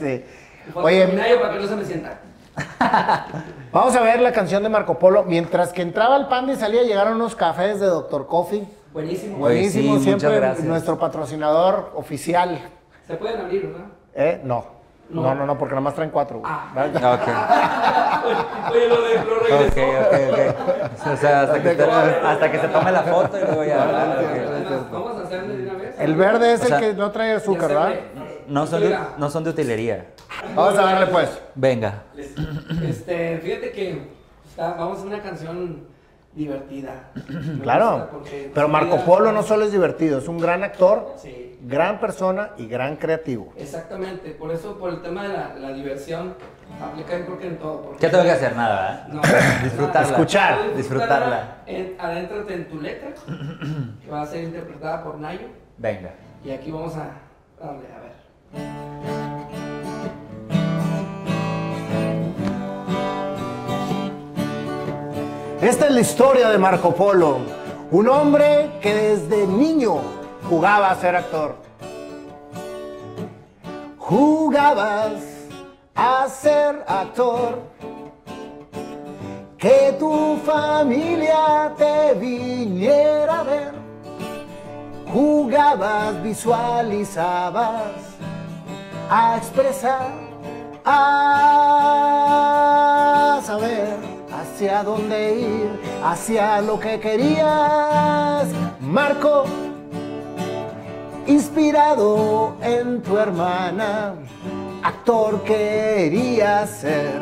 [0.00, 0.24] sí.
[0.72, 1.06] Foto Oye,
[1.38, 2.18] para que no se me sienta.
[3.72, 5.24] vamos a ver la canción de Marco Polo.
[5.24, 8.26] Mientras que entraba el panda y salía, llegaron unos cafés de Dr.
[8.26, 8.66] Coffee.
[8.94, 9.36] Buenísimo.
[9.36, 10.66] Buenísimo, sí, muchas siempre gracias.
[10.66, 12.58] nuestro patrocinador oficial.
[13.06, 13.86] Se pueden abrir, ¿verdad?
[14.14, 14.40] ¿Eh?
[14.42, 14.77] No.
[15.10, 15.34] No, No.
[15.34, 16.40] no, no, porque nada más traen cuatro.
[16.40, 16.52] güey.
[16.52, 16.70] Ah.
[16.74, 19.80] Ok, Oye, lo de lo ok, regresó.
[20.00, 21.12] ok, ok.
[21.12, 23.78] O sea, hasta que, te- hasta que se tome la foto y luego ya.
[23.78, 24.92] ok.
[24.92, 25.94] Vamos a hacerle de una vez.
[25.98, 27.88] El verde es O sea, el que no trae azúcar, ¿verdad?
[27.88, 28.02] ve.
[28.48, 30.06] No son, de, no son de utilería.
[30.54, 31.40] Vamos a darle pues.
[31.54, 32.02] Venga.
[32.86, 34.08] Este, fíjate que
[34.48, 35.86] está- vamos a hacer una canción
[36.34, 37.10] divertida.
[37.62, 38.10] Claro.
[38.54, 41.47] Pero Marco Polo no solo es divertido, es un gran actor, Sí.
[41.62, 43.52] Gran persona y gran creativo.
[43.56, 46.34] Exactamente, por eso, por el tema de la, la diversión,
[46.82, 47.82] aplica yo creo que en todo.
[47.82, 48.54] porque- ¿Qué tengo que hacer?
[48.56, 49.08] Nada, ¿verdad?
[49.08, 49.20] No,
[49.64, 50.08] Disfrutarla.
[50.10, 50.58] Escuchar.
[50.76, 51.56] Disfrutarla.
[51.66, 53.08] En, adéntrate en tu letra,
[54.04, 55.48] que va a ser interpretada por Nayo.
[55.78, 56.10] Venga.
[56.44, 57.08] Y aquí vamos a
[57.60, 59.18] darle, a ver.
[65.60, 67.38] Esta es la historia de Marco Polo,
[67.90, 70.00] un hombre que desde niño
[70.48, 71.56] jugaba a ser actor.
[73.98, 75.20] Jugabas
[75.94, 77.58] a ser actor,
[79.58, 83.74] que tu familia te viniera a ver.
[85.12, 87.92] Jugabas, visualizabas
[89.10, 90.12] a expresar,
[90.84, 90.98] a
[93.44, 93.98] saber
[94.32, 98.46] hacia dónde ir, hacia lo que querías.
[98.80, 99.44] Marco,
[101.28, 104.14] inspirado en tu hermana,
[104.82, 107.20] actor querías ser.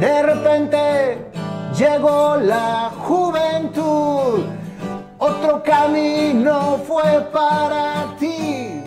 [0.00, 1.30] De repente
[1.76, 4.44] llegó la juventud,
[5.18, 8.82] otro camino fue para ti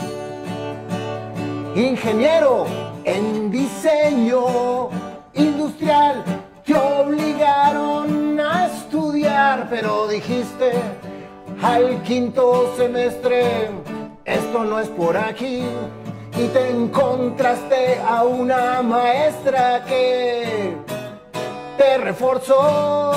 [1.75, 2.65] ingeniero
[3.05, 4.89] en diseño
[5.33, 6.23] industrial.
[6.65, 10.71] Te obligaron a estudiar, pero dijiste
[11.61, 13.69] al quinto semestre,
[14.25, 15.63] esto no es por aquí.
[16.37, 20.75] Y te encontraste a una maestra que
[21.77, 23.11] te reforzó.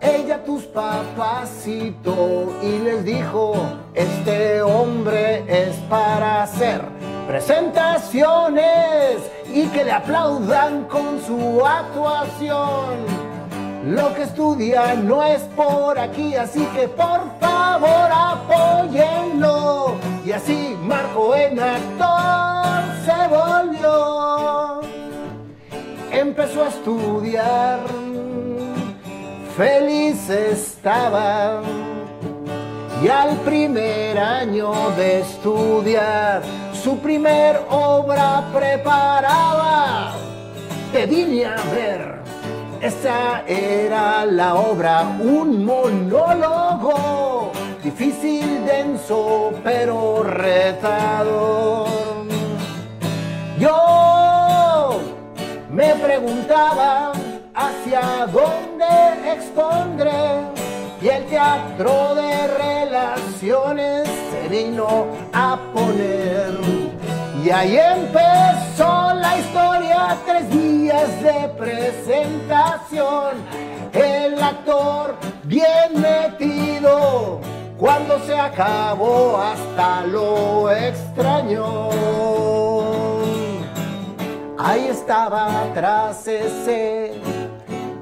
[0.00, 3.54] Ella tus papacito y les dijo,
[3.94, 6.82] este hombre es para hacer
[7.26, 9.18] presentaciones
[9.52, 13.25] y que le aplaudan con su actuación.
[13.86, 19.96] Lo que estudia no es por aquí, así que por favor apóyenlo.
[20.24, 24.26] Y así Marco en actor se volvió
[26.18, 27.80] empezó a estudiar,
[29.56, 31.60] feliz estaba.
[33.02, 40.14] Y al primer año de estudiar, su primer obra preparaba.
[40.92, 42.20] Te vine a ver,
[42.80, 47.52] esa era la obra, un monólogo,
[47.82, 51.88] difícil, denso, pero retador.
[53.58, 55.00] Yo
[55.70, 57.12] me preguntaba
[57.54, 60.40] hacia dónde expondré
[61.00, 66.65] y el teatro de relaciones se vino a poner.
[67.46, 73.36] Y ahí empezó la historia, tres días de presentación.
[73.92, 77.40] El actor bien metido,
[77.78, 81.90] cuando se acabó hasta lo extraño.
[84.58, 87.12] Ahí estaba atrás ese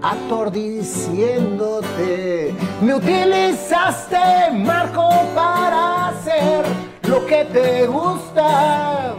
[0.01, 4.17] actor diciéndote, me utilizaste
[4.55, 6.65] Marco para hacer
[7.03, 9.15] lo que te gusta.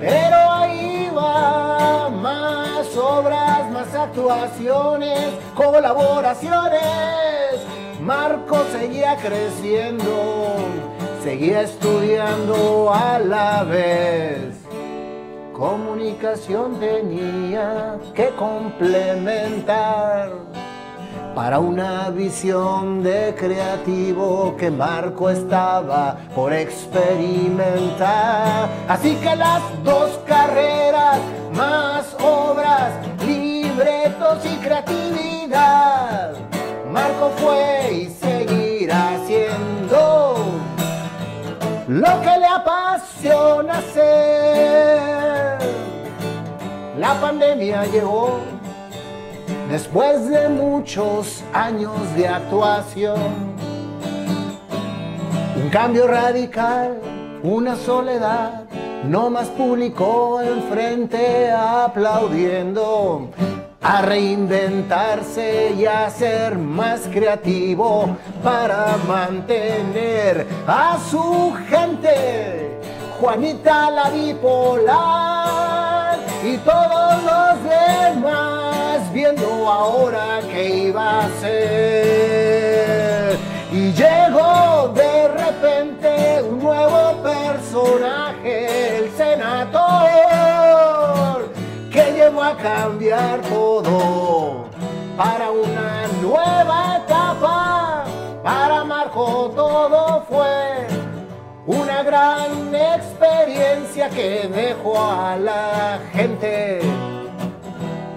[0.00, 6.80] Pero ahí va más obras, más actuaciones, colaboraciones.
[8.00, 10.56] Marco seguía creciendo,
[11.22, 14.54] seguía estudiando a la vez.
[15.52, 20.30] Comunicación tenía que complementar
[21.34, 28.68] para una visión de creativo que Marco estaba por experimentar.
[28.88, 31.18] Así que las dos carreras,
[31.54, 32.92] más obras,
[33.26, 36.34] libretos y creatividad,
[36.92, 40.36] Marco fue y seguirá siendo
[41.88, 45.58] lo que le apasiona hacer.
[46.98, 48.53] La pandemia llegó
[49.74, 53.18] después de muchos años de actuación.
[55.60, 57.00] Un cambio radical,
[57.42, 58.66] una soledad,
[59.02, 63.30] no más público enfrente aplaudiendo.
[63.82, 72.78] A reinventarse y a ser más creativo para mantener a su gente.
[73.20, 78.73] Juanita la bipolar y todos los demás
[79.14, 82.58] viendo ahora qué iba a hacer.
[83.72, 90.34] Y llegó de repente un nuevo personaje, el senador,
[91.92, 94.64] que llevó a cambiar todo.
[95.16, 98.04] para una nueva etapa.
[98.42, 100.88] Para Marco todo fue
[101.66, 106.80] una gran experiencia que dejó a la gente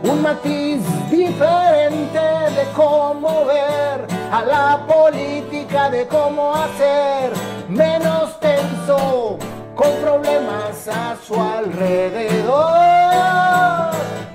[0.09, 7.31] un matiz diferente de cómo ver a la política, de cómo hacer
[7.67, 9.37] menos tenso
[9.75, 12.77] con problemas a su alrededor.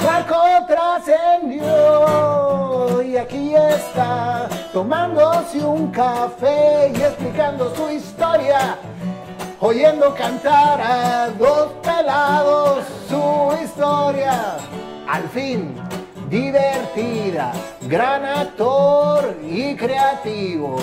[0.05, 1.63] Marco trascendió
[3.03, 8.77] y aquí está tomándose un café y explicando su historia
[9.61, 14.59] oyendo cantar a dos pelados su historia.
[15.09, 15.75] Al fin,
[16.31, 17.53] divertida,
[17.83, 20.77] gran actor y creativo.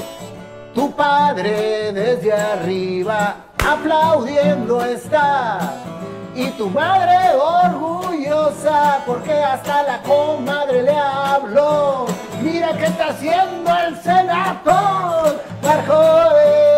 [0.73, 3.35] Tu padre desde arriba
[3.67, 5.73] aplaudiendo está.
[6.35, 12.05] Y tu madre orgullosa porque hasta la comadre le habló.
[12.41, 16.68] Mira que está haciendo el senador Marco.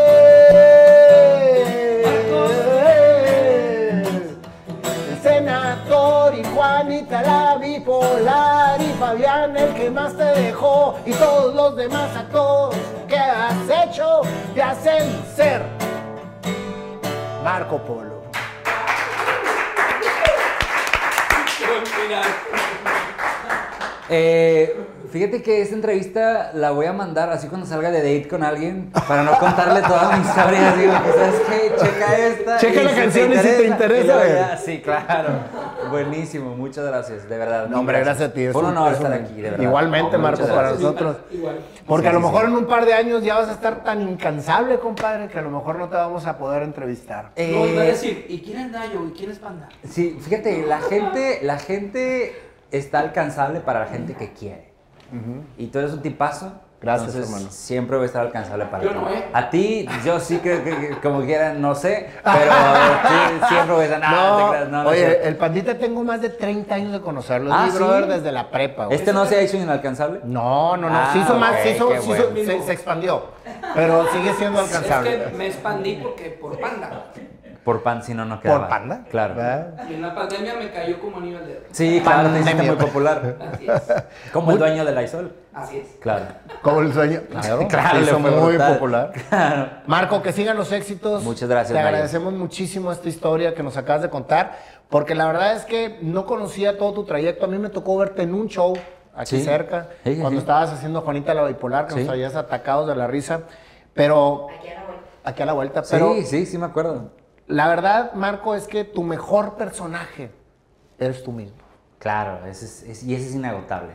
[6.81, 12.79] Juanita la bipolar y Fabián el que más te dejó y todos los demás actores
[13.07, 14.21] que has hecho
[14.55, 15.61] te hacen ser
[17.43, 18.23] Marco Polo.
[21.59, 22.60] Buen final.
[24.13, 24.75] Eh,
[25.09, 28.91] fíjate que esta entrevista la voy a mandar así cuando salga de date con alguien
[29.07, 30.73] para no contarle toda mi historia.
[30.75, 31.71] Digo, pues, ¿sabes qué?
[31.77, 32.57] Checa esta.
[32.57, 35.29] Checa y la si canción y si te interesa, ya, Sí, claro.
[35.89, 37.67] Buenísimo, muchas gracias, de verdad.
[37.67, 38.43] No, hombre, gracias a ti.
[38.43, 39.63] es Fue un honor es un- estar aquí, de verdad.
[39.63, 41.17] Igualmente, Muchas Marco, para nosotros.
[41.31, 41.59] Igual.
[41.87, 42.47] Porque Sí, a lo mejor sí.
[42.51, 45.51] en un par de años ya vas a estar tan incansable, compadre, que a lo
[45.51, 47.31] mejor no te vamos a poder entrevistar.
[47.37, 49.07] Eh, No, iba a decir, ¿y quién es Nayo?
[49.07, 49.69] ¿Y quién es Panda?
[49.89, 54.71] Sí, fíjate, la gente, la gente está alcanzable para la gente que quiere.
[55.57, 56.53] Y tú eres un tipazo.
[56.81, 57.51] Gracias, entonces hermano.
[57.51, 58.95] Siempre voy a estar alcanzable para Yo ti.
[58.95, 59.25] no, ¿eh?
[59.33, 62.51] A ti, yo sí creo que, que como quieran, no sé, pero
[63.07, 63.99] sí, siempre voy a estar.
[64.01, 67.51] No, no no, no es oye, el pandita tengo más de 30 años de conocerlo.
[67.51, 67.77] Es Ah, mi ¿sí?
[67.77, 68.97] brother desde la prepa, güey.
[68.97, 70.21] ¿Este no se ha hecho inalcanzable?
[70.23, 70.97] No, no, no.
[70.97, 72.45] Ah, se hizo más, se, hizo- se hizo- bueno.
[72.51, 73.25] se- se expandió.
[73.75, 75.23] Pero sigue siendo Es alcanzable.
[75.25, 77.11] que me expandí porque por Panda.
[77.63, 78.61] Por pan, si no, no quedaba.
[78.61, 79.03] ¿Por panda?
[79.11, 79.35] Claro.
[79.35, 79.85] ¿Verdad?
[79.87, 81.59] Y en la pandemia me cayó como anillo al dedo.
[81.71, 83.35] Sí, claro, te hiciste muy popular.
[83.53, 83.93] Así es.
[84.33, 85.31] Como el dueño de la Isol.
[85.53, 85.87] Así es.
[85.99, 86.25] Claro.
[86.63, 87.21] Como el sueño.
[87.29, 88.73] Claro, Claro, hizo fue muy brutal.
[88.73, 89.11] popular.
[89.29, 89.69] Claro.
[89.85, 91.23] Marco, que sigan los éxitos.
[91.23, 94.57] Muchas gracias, Te agradecemos muchísimo esta historia que nos acabas de contar,
[94.89, 97.45] porque la verdad es que no conocía todo tu trayecto.
[97.45, 98.73] A mí me tocó verte en un show
[99.15, 99.43] aquí Sí.
[99.43, 100.43] cerca, Sí, sí, cuando sí.
[100.43, 101.99] estabas haciendo Juanita la Bipolar, que Sí.
[101.99, 103.41] nos traías atacados de la risa.
[103.93, 104.47] Pero.
[105.23, 105.83] Aquí a la vuelta.
[105.91, 107.11] Pero Sí, sí, sí me acuerdo.
[107.51, 110.31] La verdad, Marco, es que tu mejor personaje
[110.97, 111.57] eres tú mismo.
[111.99, 113.91] Claro, ese es, es- y ese es inagotable.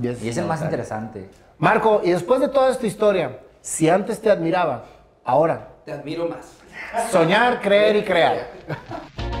[0.00, 1.28] Y es Y es el más interesante.
[1.58, 4.84] Marco, y después de toda esta historia, si antes te admiraba,
[5.24, 6.52] ahora Te admiro más.
[7.10, 8.46] soñar, creer y crear.